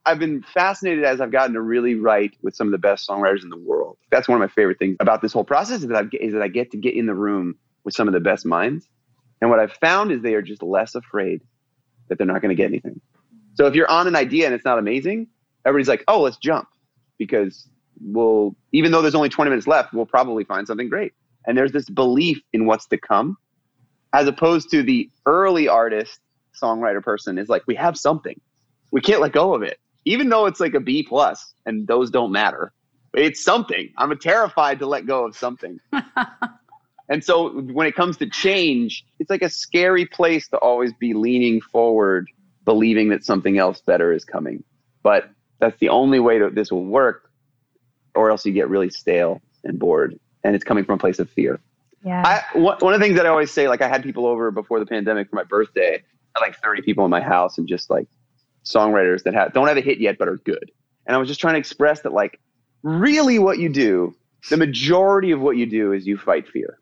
I've 0.05 0.19
been 0.19 0.43
fascinated 0.43 1.05
as 1.05 1.21
I've 1.21 1.31
gotten 1.31 1.55
to 1.55 1.61
really 1.61 1.95
write 1.95 2.37
with 2.43 2.57
some 2.57 2.67
of 2.67 2.73
the 2.73 2.79
best 2.79 3.09
songwriters 3.09 3.45
in 3.45 3.49
the 3.51 3.59
world. 3.59 3.97
That's 4.11 4.27
one 4.27 4.35
of 4.35 4.41
my 4.41 4.53
favorite 4.53 4.81
things 4.81 4.97
about 4.99 5.23
this 5.23 5.33
whole 5.33 5.45
process 5.45 5.83
is 5.83 5.89
that, 5.91 6.07
is 6.21 6.33
that 6.33 6.43
I 6.43 6.49
get 6.49 6.73
to 6.73 6.77
get 6.77 6.97
in 6.97 7.07
the 7.07 7.15
room 7.15 7.55
with 7.85 7.95
some 7.95 8.09
of 8.09 8.13
the 8.13 8.19
best 8.19 8.45
minds. 8.45 8.89
And 9.41 9.51
what 9.51 9.61
I've 9.61 9.75
found 9.75 10.11
is 10.11 10.21
they 10.21 10.35
are 10.35 10.43
just 10.43 10.61
less 10.61 10.97
afraid 10.97 11.43
that 12.09 12.19
they're 12.19 12.27
not 12.27 12.43
going 12.43 12.51
to 12.51 12.61
get 12.61 12.67
anything. 12.67 13.01
So 13.55 13.67
if 13.67 13.77
you're 13.77 13.89
on 13.89 14.09
an 14.09 14.17
idea 14.17 14.47
and 14.47 14.55
it's 14.55 14.65
not 14.65 14.81
amazing, 14.81 15.29
everybody's 15.65 15.87
like, 15.87 16.03
oh, 16.09 16.23
let's 16.23 16.39
jump 16.39 16.67
because 17.19 17.69
we'll, 18.01 18.57
even 18.73 18.91
though 18.91 19.01
there's 19.01 19.15
only 19.15 19.29
20 19.29 19.49
minutes 19.49 19.69
left, 19.69 19.93
we'll 19.93 20.07
probably 20.07 20.43
find 20.43 20.67
something 20.67 20.89
great. 20.89 21.13
And 21.47 21.57
there's 21.57 21.73
this 21.73 21.89
belief 21.89 22.41
in 22.53 22.67
what's 22.67 22.87
to 22.89 22.99
come 22.99 23.37
as 24.13 24.29
opposed 24.29 24.71
to 24.71 24.83
the 24.83 25.11
early 25.27 25.69
artist 25.69 26.21
songwriter 26.61 27.03
person 27.03 27.39
is 27.39 27.49
like 27.49 27.63
we 27.67 27.75
have 27.75 27.97
something. 27.97 28.41
We 28.91 29.01
can't 29.01 29.21
let 29.21 29.33
go 29.33 29.55
of 29.55 29.63
it. 29.63 29.79
Even 30.05 30.29
though 30.29 30.47
it's 30.47 30.61
like 30.61 30.75
a 30.75 30.81
b 30.81 31.03
plus 31.03 31.55
and 31.67 31.87
those 31.87 32.11
don't 32.11 32.33
matter 32.33 32.73
it's 33.15 33.45
something. 33.45 33.93
I'm 33.99 34.17
terrified 34.19 34.79
to 34.79 34.87
let 34.87 35.07
go 35.07 35.27
of 35.27 35.37
something. 35.37 35.79
And 37.09 37.23
so 37.23 37.51
when 37.51 37.87
it 37.87 37.95
comes 37.95 38.17
to 38.19 38.31
change 38.31 39.05
it's 39.19 39.29
like 39.29 39.43
a 39.43 39.51
scary 39.51 40.07
place 40.07 40.49
to 40.49 40.57
always 40.57 40.95
be 40.95 41.13
leaning 41.13 41.61
forward 41.61 42.27
believing 42.65 43.11
that 43.11 43.25
something 43.25 43.59
else 43.59 43.83
better 43.83 44.13
is 44.13 44.25
coming. 44.25 44.65
But 45.03 45.29
that's 45.59 45.79
the 45.79 45.91
only 45.91 46.21
way 46.21 46.39
that 46.39 46.55
this 46.55 46.73
will 46.73 46.87
work 46.87 47.31
or 48.15 48.31
else 48.31 48.47
you 48.47 48.53
get 48.53 48.69
really 48.71 48.89
stale 48.89 49.43
and 49.65 49.79
bored 49.79 50.19
and 50.45 50.55
it's 50.55 50.65
coming 50.65 50.85
from 50.85 50.97
a 50.97 50.99
place 50.99 51.19
of 51.19 51.31
fear 51.31 51.61
yeah. 52.05 52.45
I, 52.55 52.59
one 52.59 52.95
of 52.95 53.01
the 53.01 53.05
things 53.05 53.17
that 53.17 53.27
I 53.27 53.29
always 53.29 53.51
say, 53.51 53.69
like 53.69 53.81
I 53.81 53.89
had 53.89 54.03
people 54.03 54.27
over 54.27 54.51
before 54.51 54.81
the 54.81 54.87
pandemic 54.87 55.31
for 55.31 55.37
my 55.37 55.45
birthday, 55.45 56.03
I 56.35 56.41
had 56.41 56.47
like 56.47 56.61
30 56.61 56.83
people 56.83 57.05
in 57.05 57.11
my 57.11 57.21
house 57.21 57.59
and 57.59 57.69
just 57.69 57.91
like 57.91 58.09
songwriters 58.65 59.23
that 59.25 59.35
have, 59.35 59.53
don't 59.53 59.69
have 59.69 59.77
a 59.77 59.83
hit 59.83 59.99
yet, 59.99 60.19
but 60.19 60.29
are 60.29 60.39
good. 60.39 60.71
And 61.07 61.15
I 61.15 61.19
was 61.19 61.29
just 61.29 61.41
trying 61.41 61.55
to 61.55 61.61
express 61.61 62.01
that 62.01 62.13
like 62.13 62.41
really 62.83 63.39
what 63.39 63.59
you 63.59 63.69
do, 63.69 64.15
the 64.51 64.57
majority 64.57 65.31
of 65.31 65.41
what 65.41 65.57
you 65.57 65.67
do 65.67 65.93
is 65.93 66.07
you 66.07 66.17
fight 66.17 66.49
fear. 66.49 66.79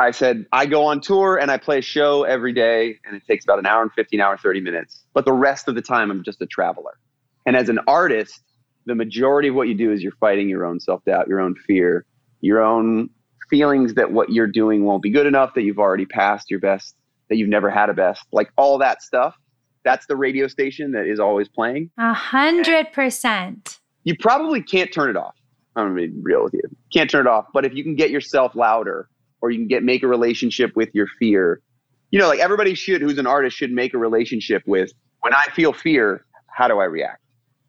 I 0.00 0.10
said, 0.10 0.46
I 0.50 0.66
go 0.66 0.86
on 0.86 1.00
tour 1.00 1.36
and 1.36 1.52
I 1.52 1.56
play 1.56 1.78
a 1.78 1.82
show 1.82 2.24
every 2.24 2.52
day 2.52 2.98
and 3.04 3.14
it 3.14 3.22
takes 3.28 3.44
about 3.44 3.60
an 3.60 3.66
hour 3.66 3.82
and 3.82 3.92
15 3.92 4.20
hour, 4.20 4.36
30 4.36 4.60
minutes. 4.60 5.04
But 5.12 5.24
the 5.24 5.32
rest 5.32 5.68
of 5.68 5.76
the 5.76 5.82
time, 5.82 6.10
I'm 6.10 6.24
just 6.24 6.42
a 6.42 6.46
traveler. 6.46 6.98
And 7.46 7.54
as 7.56 7.68
an 7.68 7.78
artist, 7.86 8.40
the 8.86 8.96
majority 8.96 9.48
of 9.48 9.54
what 9.54 9.68
you 9.68 9.74
do 9.74 9.92
is 9.92 10.02
you're 10.02 10.12
fighting 10.12 10.48
your 10.48 10.66
own 10.66 10.80
self 10.80 11.04
doubt, 11.04 11.28
your 11.28 11.40
own 11.40 11.54
fear, 11.54 12.06
your 12.44 12.62
own 12.62 13.08
feelings 13.48 13.94
that 13.94 14.12
what 14.12 14.30
you're 14.30 14.46
doing 14.46 14.84
won't 14.84 15.02
be 15.02 15.10
good 15.10 15.26
enough, 15.26 15.54
that 15.54 15.62
you've 15.62 15.78
already 15.78 16.04
passed 16.04 16.50
your 16.50 16.60
best, 16.60 16.94
that 17.30 17.36
you've 17.36 17.48
never 17.48 17.70
had 17.70 17.88
a 17.88 17.94
best, 17.94 18.22
like 18.32 18.50
all 18.56 18.76
that 18.78 19.02
stuff. 19.02 19.34
That's 19.82 20.06
the 20.06 20.16
radio 20.16 20.46
station 20.46 20.92
that 20.92 21.06
is 21.06 21.18
always 21.18 21.48
playing. 21.48 21.90
A 21.98 22.12
hundred 22.12 22.92
percent. 22.92 23.78
You 24.04 24.14
probably 24.18 24.62
can't 24.62 24.92
turn 24.92 25.08
it 25.08 25.16
off. 25.16 25.34
I'm 25.74 25.88
gonna 25.88 26.08
be 26.08 26.12
real 26.20 26.44
with 26.44 26.52
you. 26.52 26.62
Can't 26.92 27.08
turn 27.08 27.26
it 27.26 27.30
off. 27.30 27.46
But 27.54 27.64
if 27.64 27.74
you 27.74 27.82
can 27.82 27.96
get 27.96 28.10
yourself 28.10 28.54
louder, 28.54 29.08
or 29.40 29.50
you 29.50 29.58
can 29.58 29.68
get 29.68 29.82
make 29.82 30.02
a 30.02 30.06
relationship 30.06 30.76
with 30.76 30.90
your 30.94 31.06
fear, 31.18 31.62
you 32.10 32.18
know, 32.18 32.28
like 32.28 32.40
everybody 32.40 32.74
should 32.74 33.00
who's 33.00 33.18
an 33.18 33.26
artist 33.26 33.56
should 33.56 33.72
make 33.72 33.94
a 33.94 33.98
relationship 33.98 34.62
with 34.66 34.92
when 35.20 35.32
I 35.32 35.44
feel 35.54 35.72
fear, 35.72 36.26
how 36.48 36.68
do 36.68 36.78
I 36.78 36.84
react? 36.84 37.22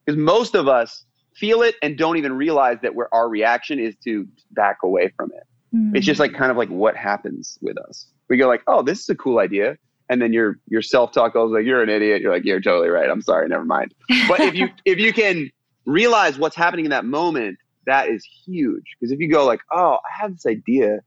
Because 0.06 0.18
most 0.18 0.54
of 0.54 0.68
us 0.68 1.06
feel 1.36 1.62
it 1.62 1.76
and 1.82 1.98
don't 1.98 2.18
even 2.18 2.34
realize 2.34 2.78
that 2.82 2.96
where 2.96 3.14
our 3.14 3.30
reaction 3.30 3.80
is 3.80 3.96
to 4.04 4.28
back 4.52 4.78
away 4.84 5.12
from 5.16 5.32
it. 5.34 5.44
Mm-hmm. 5.76 5.96
It's 5.96 6.06
just 6.06 6.20
like 6.20 6.34
kind 6.34 6.52
of 6.52 6.58
like 6.58 6.70
what 6.70 6.96
happens 6.96 7.58
with 7.62 7.78
us. 7.78 8.08
We 8.30 8.38
go 8.38 8.48
like, 8.48 8.64
oh, 8.68 8.82
this 8.82 9.02
is 9.02 9.10
a 9.10 9.16
cool 9.16 9.40
idea. 9.40 9.78
And 10.10 10.22
then 10.22 10.34
your 10.34 10.60
your 10.68 10.82
self 10.82 11.12
talk 11.12 11.34
goes 11.34 11.52
like, 11.52 11.66
you're 11.66 11.82
an 11.82 11.90
idiot. 11.90 12.22
You're 12.22 12.32
like, 12.32 12.46
you're 12.46 12.62
totally 12.62 12.90
right. 12.90 13.10
I'm 13.10 13.22
sorry. 13.22 13.48
Never 13.48 13.66
mind. 13.66 13.94
But 14.28 14.40
if 14.40 14.56
you 14.56 14.70
if 14.86 15.00
you 15.00 15.12
can 15.14 15.50
realize 15.86 16.38
what's 16.38 16.56
happening 16.56 16.86
in 16.86 16.92
that 16.92 17.06
moment, 17.06 17.58
that 17.86 18.10
is 18.10 18.24
huge. 18.46 18.96
Because 19.00 19.12
if 19.12 19.20
you 19.20 19.30
go 19.30 19.46
like, 19.46 19.62
oh, 19.72 19.96
I 19.96 20.22
have 20.22 20.32
this 20.32 20.46
idea 20.46 21.00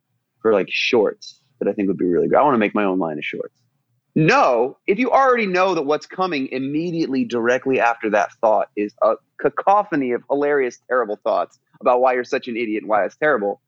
for 0.43 0.53
like 0.53 0.69
shorts 0.71 1.41
that 1.59 1.69
I 1.69 1.73
think 1.73 1.89
would 1.89 1.97
be 1.99 2.07
really 2.07 2.29
good. 2.29 2.39
I 2.39 2.43
want 2.43 2.55
to 2.55 2.59
make 2.59 2.75
my 2.75 2.85
own 2.85 2.99
line 2.99 3.19
of 3.19 3.25
shorts. 3.25 3.55
No, 4.19 4.77
if 4.89 4.99
you 4.99 5.13
already 5.13 5.47
know 5.47 5.77
that 5.77 5.83
what's 5.83 6.05
coming 6.05 6.49
immediately 6.51 7.25
directly 7.25 7.79
after 7.79 8.11
that 8.11 8.33
thought 8.41 8.69
is 8.75 8.93
a 9.01 9.15
cacophony 9.41 10.11
of 10.11 10.25
hilarious, 10.29 10.81
terrible 10.89 11.21
thoughts 11.23 11.61
about 11.81 12.01
why 12.01 12.15
you're 12.15 12.25
such 12.25 12.49
an 12.49 12.57
idiot 12.57 12.83
and 12.83 12.91
why 12.91 13.05
it's 13.05 13.15
terrible, 13.15 13.61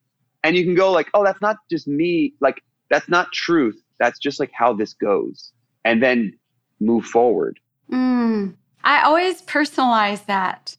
and 0.43 0.57
you 0.57 0.65
can 0.65 0.75
go 0.75 0.91
like 0.91 1.07
oh 1.15 1.23
that's 1.23 1.41
not 1.41 1.59
just 1.71 1.87
me 1.87 2.35
like 2.41 2.65
that's 2.91 3.09
not 3.09 3.31
truth. 3.33 3.81
That's 4.01 4.19
just 4.19 4.41
like 4.41 4.51
how 4.53 4.73
this 4.73 4.93
goes. 4.93 5.53
And 5.85 6.03
then 6.03 6.37
move 6.81 7.05
forward. 7.05 7.61
Mm, 7.93 8.57
i 8.83 9.05
always 9.05 9.43
personalize 9.43 10.27
that. 10.27 10.77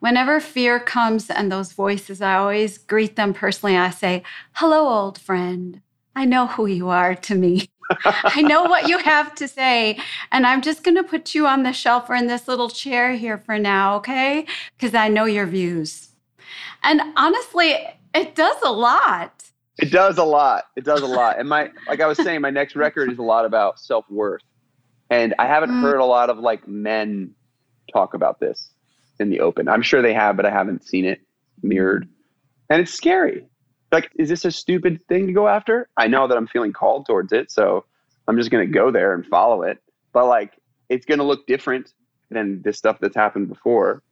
Whenever 0.00 0.40
fear 0.40 0.80
comes 0.80 1.30
and 1.30 1.52
those 1.52 1.70
voices 1.70 2.20
i 2.20 2.34
always 2.34 2.76
greet 2.76 3.14
them 3.14 3.32
personally. 3.32 3.76
I 3.76 3.90
say 3.90 4.24
hello 4.54 4.88
old 4.88 5.16
friend. 5.16 5.80
I 6.16 6.24
know 6.24 6.48
who 6.48 6.66
you 6.66 6.88
are 6.88 7.14
to 7.14 7.36
me 7.36 7.68
I 8.04 8.42
know 8.42 8.64
what 8.64 8.88
you 8.88 8.98
have 8.98 9.34
to 9.36 9.48
say. 9.48 9.98
And 10.32 10.46
I'm 10.46 10.62
just 10.62 10.82
going 10.82 10.96
to 10.96 11.02
put 11.02 11.34
you 11.34 11.46
on 11.46 11.62
the 11.62 11.72
shelf 11.72 12.08
or 12.10 12.14
in 12.14 12.26
this 12.26 12.48
little 12.48 12.68
chair 12.68 13.14
here 13.14 13.38
for 13.38 13.58
now, 13.58 13.96
okay? 13.96 14.46
Because 14.76 14.94
I 14.94 15.08
know 15.08 15.24
your 15.24 15.46
views. 15.46 16.10
And 16.82 17.00
honestly, 17.16 17.76
it 18.14 18.34
does 18.34 18.56
a 18.64 18.72
lot. 18.72 19.44
It 19.78 19.90
does 19.90 20.18
a 20.18 20.24
lot. 20.24 20.64
It 20.76 20.84
does 20.84 21.02
a 21.02 21.06
lot. 21.06 21.38
And 21.38 21.48
my 21.48 21.70
like 21.86 22.00
I 22.00 22.06
was 22.06 22.16
saying, 22.18 22.40
my 22.40 22.50
next 22.50 22.76
record 22.76 23.12
is 23.12 23.18
a 23.18 23.22
lot 23.22 23.44
about 23.44 23.78
self 23.78 24.08
worth. 24.10 24.42
And 25.10 25.34
I 25.38 25.46
haven't 25.46 25.70
mm. 25.70 25.82
heard 25.82 25.98
a 25.98 26.04
lot 26.04 26.30
of 26.30 26.38
like 26.38 26.66
men 26.66 27.34
talk 27.92 28.14
about 28.14 28.40
this 28.40 28.70
in 29.20 29.30
the 29.30 29.40
open. 29.40 29.68
I'm 29.68 29.82
sure 29.82 30.02
they 30.02 30.14
have, 30.14 30.36
but 30.36 30.46
I 30.46 30.50
haven't 30.50 30.84
seen 30.86 31.04
it 31.04 31.20
mirrored. 31.62 32.08
And 32.70 32.80
it's 32.80 32.92
scary. 32.92 33.46
Like, 33.92 34.10
is 34.16 34.28
this 34.28 34.44
a 34.44 34.50
stupid 34.50 35.00
thing 35.08 35.26
to 35.26 35.32
go 35.32 35.48
after? 35.48 35.88
I 35.96 36.08
know 36.08 36.26
that 36.26 36.36
I'm 36.36 36.46
feeling 36.46 36.72
called 36.72 37.06
towards 37.06 37.32
it, 37.32 37.50
so 37.50 37.84
I'm 38.26 38.36
just 38.36 38.50
gonna 38.50 38.66
go 38.66 38.90
there 38.90 39.14
and 39.14 39.24
follow 39.26 39.62
it. 39.62 39.78
But 40.12 40.26
like 40.26 40.52
it's 40.88 41.06
gonna 41.06 41.24
look 41.24 41.46
different 41.46 41.92
than 42.30 42.62
this 42.62 42.78
stuff 42.78 42.98
that's 43.00 43.16
happened 43.16 43.48
before. 43.48 44.02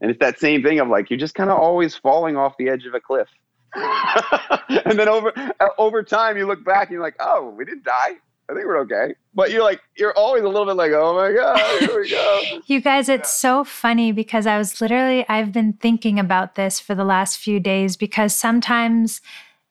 And 0.00 0.10
it's 0.10 0.20
that 0.20 0.38
same 0.38 0.62
thing 0.62 0.80
of 0.80 0.88
like 0.88 1.10
you're 1.10 1.18
just 1.18 1.34
kind 1.34 1.50
of 1.50 1.58
always 1.58 1.94
falling 1.94 2.36
off 2.36 2.56
the 2.58 2.68
edge 2.68 2.86
of 2.86 2.94
a 2.94 3.00
cliff. 3.00 3.28
and 3.74 4.98
then 4.98 5.08
over 5.08 5.32
uh, 5.36 5.68
over 5.76 6.02
time, 6.02 6.36
you 6.38 6.46
look 6.46 6.64
back 6.64 6.88
and 6.88 6.92
you're 6.92 7.02
like, 7.02 7.16
oh, 7.20 7.50
we 7.50 7.64
didn't 7.64 7.84
die. 7.84 8.16
I 8.50 8.54
think 8.54 8.66
we're 8.66 8.78
okay. 8.80 9.14
But 9.34 9.50
you're 9.50 9.62
like, 9.62 9.80
you're 9.96 10.16
always 10.16 10.42
a 10.42 10.48
little 10.48 10.64
bit 10.64 10.76
like, 10.76 10.92
oh 10.92 11.14
my 11.14 11.32
God, 11.32 11.80
here 11.80 12.00
we 12.00 12.10
go. 12.10 12.40
you 12.66 12.80
guys, 12.80 13.08
it's 13.08 13.30
so 13.30 13.62
funny 13.62 14.10
because 14.10 14.46
I 14.46 14.56
was 14.56 14.80
literally, 14.80 15.28
I've 15.28 15.52
been 15.52 15.74
thinking 15.74 16.18
about 16.18 16.54
this 16.54 16.80
for 16.80 16.94
the 16.94 17.04
last 17.04 17.38
few 17.38 17.60
days 17.60 17.96
because 17.96 18.34
sometimes 18.34 19.20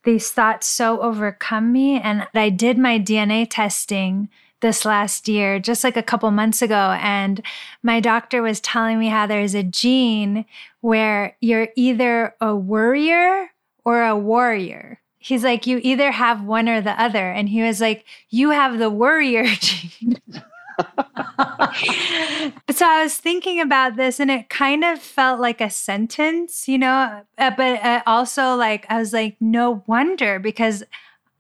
these 0.03 0.29
thoughts 0.29 0.67
so 0.67 1.01
overcome 1.01 1.71
me. 1.71 1.99
And 1.99 2.27
I 2.33 2.49
did 2.49 2.77
my 2.77 2.99
DNA 2.99 3.47
testing 3.49 4.29
this 4.61 4.85
last 4.85 5.27
year, 5.27 5.59
just 5.59 5.83
like 5.83 5.97
a 5.97 6.03
couple 6.03 6.29
months 6.31 6.61
ago. 6.61 6.97
And 7.01 7.41
my 7.83 7.99
doctor 7.99 8.41
was 8.41 8.59
telling 8.59 8.99
me 8.99 9.07
how 9.07 9.27
there's 9.27 9.55
a 9.55 9.63
gene 9.63 10.45
where 10.81 11.35
you're 11.41 11.69
either 11.75 12.35
a 12.39 12.55
worrier 12.55 13.51
or 13.85 14.03
a 14.03 14.15
warrior. 14.15 14.99
He's 15.27 15.43
like, 15.43 15.67
you 15.67 15.81
either 15.83 16.11
have 16.11 16.41
one 16.41 16.69
or 16.69 16.79
the 16.79 16.99
other. 16.99 17.29
And 17.29 17.49
he 17.49 17.61
was 17.61 17.81
like, 17.81 18.05
you 18.29 18.51
have 18.51 18.79
the 18.79 18.89
warrior 18.89 19.43
gene. 19.59 20.21
so 22.71 22.85
I 22.87 23.01
was 23.03 23.17
thinking 23.17 23.59
about 23.59 23.97
this 23.97 24.21
and 24.21 24.31
it 24.31 24.47
kind 24.49 24.85
of 24.85 24.99
felt 24.99 25.41
like 25.41 25.59
a 25.59 25.69
sentence, 25.69 26.69
you 26.69 26.77
know, 26.77 27.23
uh, 27.37 27.51
but 27.57 27.83
uh, 27.83 28.03
also 28.07 28.55
like, 28.55 28.85
I 28.89 28.99
was 28.99 29.11
like, 29.11 29.35
no 29.41 29.83
wonder 29.85 30.39
because 30.39 30.83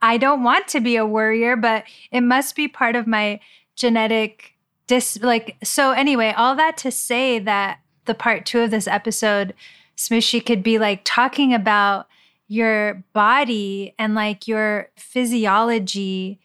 I 0.01 0.17
don't 0.17 0.43
want 0.43 0.67
to 0.69 0.81
be 0.81 0.97
a 0.97 1.05
warrior, 1.05 1.55
but 1.55 1.85
it 2.11 2.21
must 2.21 2.57
be 2.57 2.67
part 2.67 2.97
of 2.97 3.07
my 3.07 3.39
genetic 3.77 4.55
dis 4.87 5.21
like 5.21 5.55
so 5.63 5.91
anyway, 5.91 6.33
all 6.35 6.55
that 6.55 6.75
to 6.77 6.91
say 6.91 7.39
that 7.39 7.79
the 8.03 8.13
part 8.13 8.45
2 8.45 8.61
of 8.61 8.71
this 8.71 8.87
episode 8.87 9.53
Smooshy 9.95 10.45
could 10.45 10.61
be 10.61 10.77
like 10.77 11.01
talking 11.05 11.53
about 11.53 12.07
your 12.47 13.03
body 13.13 13.93
and 13.99 14.15
like 14.15 14.47
your 14.47 14.89
physiology 14.95 16.39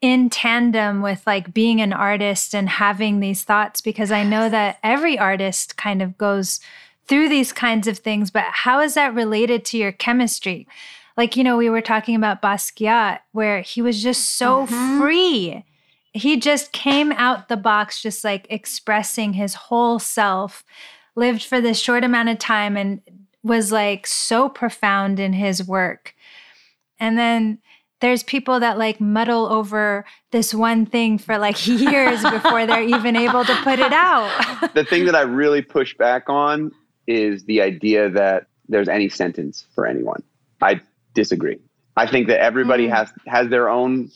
in 0.00 0.28
tandem 0.28 1.00
with 1.00 1.24
like 1.26 1.54
being 1.54 1.80
an 1.80 1.92
artist 1.92 2.54
and 2.54 2.68
having 2.68 3.20
these 3.20 3.44
thoughts 3.44 3.80
because 3.80 4.10
I 4.10 4.24
know 4.24 4.48
that 4.48 4.78
every 4.82 5.18
artist 5.18 5.76
kind 5.76 6.02
of 6.02 6.18
goes 6.18 6.58
through 7.06 7.28
these 7.28 7.52
kinds 7.52 7.86
of 7.86 7.98
things, 7.98 8.30
but 8.30 8.44
how 8.50 8.80
is 8.80 8.94
that 8.94 9.14
related 9.14 9.64
to 9.66 9.78
your 9.78 9.92
chemistry? 9.92 10.66
Like, 11.16 11.36
you 11.36 11.44
know, 11.44 11.56
we 11.56 11.70
were 11.70 11.80
talking 11.80 12.16
about 12.16 12.42
Basquiat, 12.42 13.20
where 13.32 13.60
he 13.60 13.82
was 13.82 14.02
just 14.02 14.30
so 14.30 14.66
mm-hmm. 14.66 15.00
free. 15.00 15.64
He 16.12 16.38
just 16.38 16.72
came 16.72 17.12
out 17.12 17.48
the 17.48 17.56
box, 17.56 18.00
just 18.00 18.24
like 18.24 18.46
expressing 18.50 19.34
his 19.34 19.54
whole 19.54 19.98
self, 19.98 20.64
lived 21.14 21.42
for 21.44 21.60
this 21.60 21.78
short 21.78 22.02
amount 22.02 22.30
of 22.30 22.38
time, 22.38 22.76
and 22.76 23.02
was 23.42 23.72
like 23.72 24.06
so 24.06 24.48
profound 24.48 25.18
in 25.18 25.32
his 25.32 25.66
work. 25.66 26.14
And 26.98 27.18
then 27.18 27.58
there's 28.00 28.22
people 28.22 28.60
that 28.60 28.78
like 28.78 29.00
muddle 29.00 29.46
over 29.46 30.04
this 30.30 30.52
one 30.52 30.86
thing 30.86 31.18
for 31.18 31.38
like 31.38 31.66
years 31.66 32.22
before 32.22 32.66
they're 32.66 32.82
even 32.82 33.16
able 33.16 33.44
to 33.44 33.54
put 33.62 33.78
it 33.78 33.92
out. 33.92 34.30
the 34.74 34.84
thing 34.84 35.06
that 35.06 35.14
I 35.14 35.22
really 35.22 35.62
push 35.62 35.96
back 35.96 36.28
on 36.28 36.72
is 37.06 37.44
the 37.44 37.60
idea 37.60 38.10
that 38.10 38.46
there's 38.68 38.88
any 38.88 39.08
sentence 39.08 39.66
for 39.74 39.86
anyone. 39.86 40.22
I 40.60 40.80
disagree. 41.14 41.58
I 41.96 42.06
think 42.06 42.28
that 42.28 42.40
everybody 42.40 42.86
mm. 42.86 42.94
has 42.94 43.12
has 43.26 43.48
their 43.48 43.68
own 43.68 44.10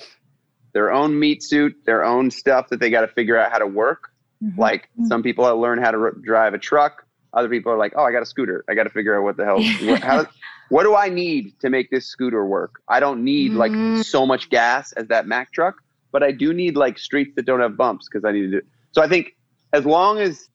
their 0.73 0.93
own 0.93 1.19
meat 1.19 1.43
suit, 1.43 1.75
their 1.87 2.05
own 2.05 2.31
stuff 2.31 2.69
that 2.69 2.81
they 2.81 2.91
got 2.91 3.01
to 3.03 3.09
figure 3.09 3.37
out 3.37 3.51
how 3.51 3.59
to 3.59 3.67
work. 3.67 4.11
Mm-hmm. 4.43 4.61
Like 4.61 4.83
mm-hmm. 4.83 5.07
some 5.07 5.23
people 5.23 5.45
learn 5.59 5.79
how 5.79 5.91
to 5.91 5.99
r- 5.99 6.12
drive 6.12 6.55
a 6.55 6.59
truck. 6.59 7.06
Other 7.37 7.49
people 7.49 7.70
are 7.70 7.77
like, 7.77 7.92
oh, 7.96 8.03
I 8.03 8.12
got 8.12 8.22
a 8.22 8.27
scooter. 8.27 8.64
I 8.68 8.75
got 8.75 8.85
to 8.85 8.90
figure 8.90 9.16
out 9.16 9.22
what 9.22 9.37
the 9.37 9.44
hell. 9.44 9.62
what, 9.88 10.03
how, 10.03 10.27
what 10.70 10.83
do 10.83 10.96
I 10.96 11.09
need 11.09 11.59
to 11.61 11.70
make 11.70 11.90
this 11.90 12.07
scooter 12.07 12.44
work? 12.44 12.81
I 12.88 12.99
don't 12.99 13.22
need 13.22 13.53
mm-hmm. 13.53 13.94
like 13.94 14.05
so 14.05 14.27
much 14.27 14.49
gas 14.51 14.92
as 14.92 15.07
that 15.09 15.27
Mack 15.27 15.53
truck, 15.53 15.77
but 16.12 16.22
I 16.22 16.33
do 16.33 16.53
need 16.53 16.77
like 16.77 16.99
streets 16.99 17.35
that 17.37 17.44
don't 17.44 17.61
have 17.61 17.77
bumps 17.77 18.09
because 18.09 18.25
I 18.25 18.33
need 18.33 18.42
to 18.42 18.51
do. 18.51 18.57
It. 18.59 18.66
So 18.92 19.03
I 19.03 19.09
think 19.09 19.37
as 19.72 19.85
long 19.85 20.18
as 20.18 20.49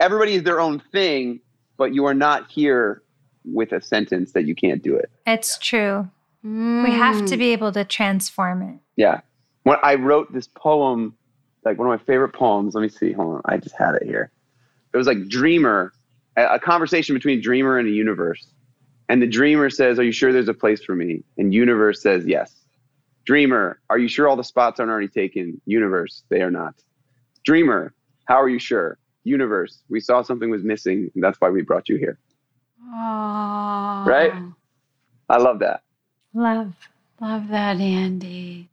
everybody 0.00 0.34
is 0.34 0.42
their 0.42 0.60
own 0.60 0.82
thing, 0.92 1.40
but 1.76 1.94
you 1.94 2.04
are 2.04 2.14
not 2.14 2.50
here 2.50 3.02
with 3.44 3.72
a 3.72 3.80
sentence 3.80 4.32
that 4.32 4.44
you 4.44 4.54
can't 4.54 4.82
do 4.82 4.96
it. 4.96 5.08
It's 5.26 5.58
true. 5.58 6.10
Mm. 6.44 6.84
We 6.84 6.90
have 6.90 7.26
to 7.26 7.36
be 7.36 7.52
able 7.52 7.72
to 7.72 7.84
transform 7.84 8.62
it. 8.62 8.78
Yeah. 8.96 9.20
When 9.62 9.78
I 9.82 9.94
wrote 9.94 10.32
this 10.32 10.48
poem, 10.48 11.16
like 11.64 11.78
one 11.78 11.90
of 11.90 12.00
my 12.00 12.04
favorite 12.04 12.32
poems, 12.32 12.74
let 12.74 12.82
me 12.82 12.88
see, 12.88 13.12
hold 13.12 13.36
on, 13.36 13.42
I 13.44 13.56
just 13.56 13.74
had 13.76 13.94
it 13.96 14.04
here. 14.04 14.30
It 14.92 14.96
was 14.96 15.06
like 15.06 15.28
Dreamer, 15.28 15.92
a 16.36 16.58
conversation 16.58 17.14
between 17.14 17.40
Dreamer 17.40 17.78
and 17.78 17.88
a 17.88 17.90
universe 17.90 18.46
and 19.08 19.22
the 19.22 19.26
dreamer 19.26 19.70
says, 19.70 19.98
Are 19.98 20.02
you 20.04 20.12
sure 20.12 20.32
there's 20.32 20.48
a 20.48 20.54
place 20.54 20.82
for 20.82 20.94
me? 20.94 21.22
And 21.38 21.54
universe 21.54 22.02
says, 22.02 22.26
Yes. 22.26 22.54
Dreamer, 23.24 23.80
are 23.90 23.98
you 23.98 24.08
sure 24.08 24.28
all 24.28 24.36
the 24.36 24.44
spots 24.44 24.78
aren't 24.78 24.90
already 24.90 25.08
taken? 25.08 25.60
Universe, 25.66 26.22
they 26.28 26.42
are 26.42 26.50
not. 26.50 26.74
Dreamer, 27.44 27.92
how 28.26 28.40
are 28.40 28.48
you 28.48 28.58
sure? 28.58 28.98
Universe, 29.24 29.82
we 29.88 29.98
saw 29.98 30.22
something 30.22 30.48
was 30.50 30.62
missing, 30.62 31.10
and 31.14 31.24
that's 31.24 31.40
why 31.40 31.50
we 31.50 31.62
brought 31.62 31.88
you 31.88 31.96
here. 31.96 32.18
Aww. 32.84 34.06
Right? 34.06 34.32
I 35.28 35.38
love 35.38 35.58
that. 35.60 35.82
Love. 36.34 36.72
Love 37.20 37.48
that, 37.48 37.80
Andy. 37.80 38.68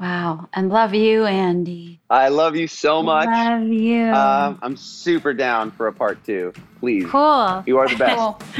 Wow. 0.00 0.48
And 0.52 0.70
love 0.70 0.92
you, 0.92 1.24
Andy. 1.24 2.00
I 2.10 2.28
love 2.28 2.56
you 2.56 2.66
so 2.66 3.02
much. 3.02 3.26
Love 3.26 3.68
you. 3.68 4.06
Um, 4.06 4.58
I'm 4.62 4.76
super 4.76 5.32
down 5.32 5.70
for 5.70 5.86
a 5.86 5.92
part 5.92 6.22
two. 6.24 6.52
Please. 6.80 7.06
Cool. 7.06 7.62
You 7.66 7.78
are 7.78 7.88
the 7.88 7.96
best. 7.96 8.16
Cool. 8.16 8.38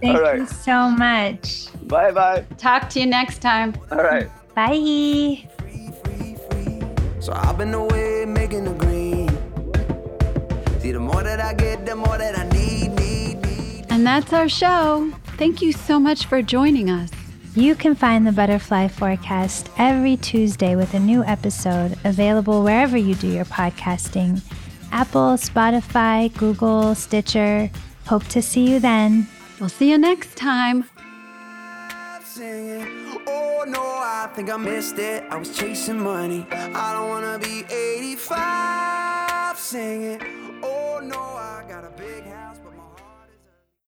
Thank 0.00 0.20
right. 0.20 0.38
you 0.38 0.46
so 0.46 0.90
much. 0.90 1.66
Bye 1.88 2.10
bye. 2.12 2.44
Talk 2.58 2.90
to 2.90 3.00
you 3.00 3.06
next 3.06 3.40
time. 3.40 3.74
All 3.90 4.02
right. 4.02 4.28
Bye. 4.54 5.48
So 7.20 7.32
I've 7.34 7.58
been 7.58 7.74
away 7.74 8.24
making 8.26 8.64
the 8.64 8.72
green. 8.72 9.28
See, 10.80 10.92
the 10.92 11.00
more 11.00 11.22
that 11.22 11.40
I 11.40 11.52
get, 11.52 11.84
the 11.84 11.94
more 11.94 12.16
that 12.16 12.38
I 12.38 12.48
need, 12.48 12.92
need, 12.92 13.42
need. 13.42 13.86
And 13.90 14.06
that's 14.06 14.32
our 14.32 14.48
show. 14.48 15.12
Thank 15.36 15.60
you 15.60 15.72
so 15.72 16.00
much 16.00 16.26
for 16.26 16.40
joining 16.40 16.88
us. 16.88 17.10
You 17.56 17.74
can 17.74 17.96
find 17.96 18.24
the 18.24 18.30
Butterfly 18.30 18.86
Forecast 18.88 19.70
every 19.76 20.16
Tuesday 20.16 20.76
with 20.76 20.94
a 20.94 21.00
new 21.00 21.24
episode 21.24 21.98
available 22.04 22.62
wherever 22.62 22.96
you 22.96 23.16
do 23.16 23.26
your 23.26 23.44
podcasting 23.44 24.40
Apple, 24.92 25.32
Spotify, 25.32 26.32
Google, 26.36 26.94
Stitcher. 26.94 27.68
Hope 28.06 28.24
to 28.26 28.40
see 28.40 28.70
you 28.70 28.78
then. 28.78 29.26
We'll 29.58 29.68
see 29.68 29.90
you 29.90 29.98
next 29.98 30.36
time. 30.36 30.84
Oh 33.26 33.64
no, 33.66 33.82
I 33.82 34.30
think 34.34 34.48
I 34.48 34.56
missed 34.56 34.98
it. 34.98 35.24
I 35.28 35.36
was 35.36 35.56
chasing 35.56 35.98
money. 35.98 36.46
I 36.52 36.92
don't 36.92 37.08
wanna 37.08 37.38
be 37.40 37.64
85 37.68 39.58
singing. 39.58 40.20
Oh 40.62 41.00
no, 41.02 41.20
I 41.20 41.64
got 41.68 41.84
a 41.84 41.90
big 41.96 42.24
house. 42.26 42.49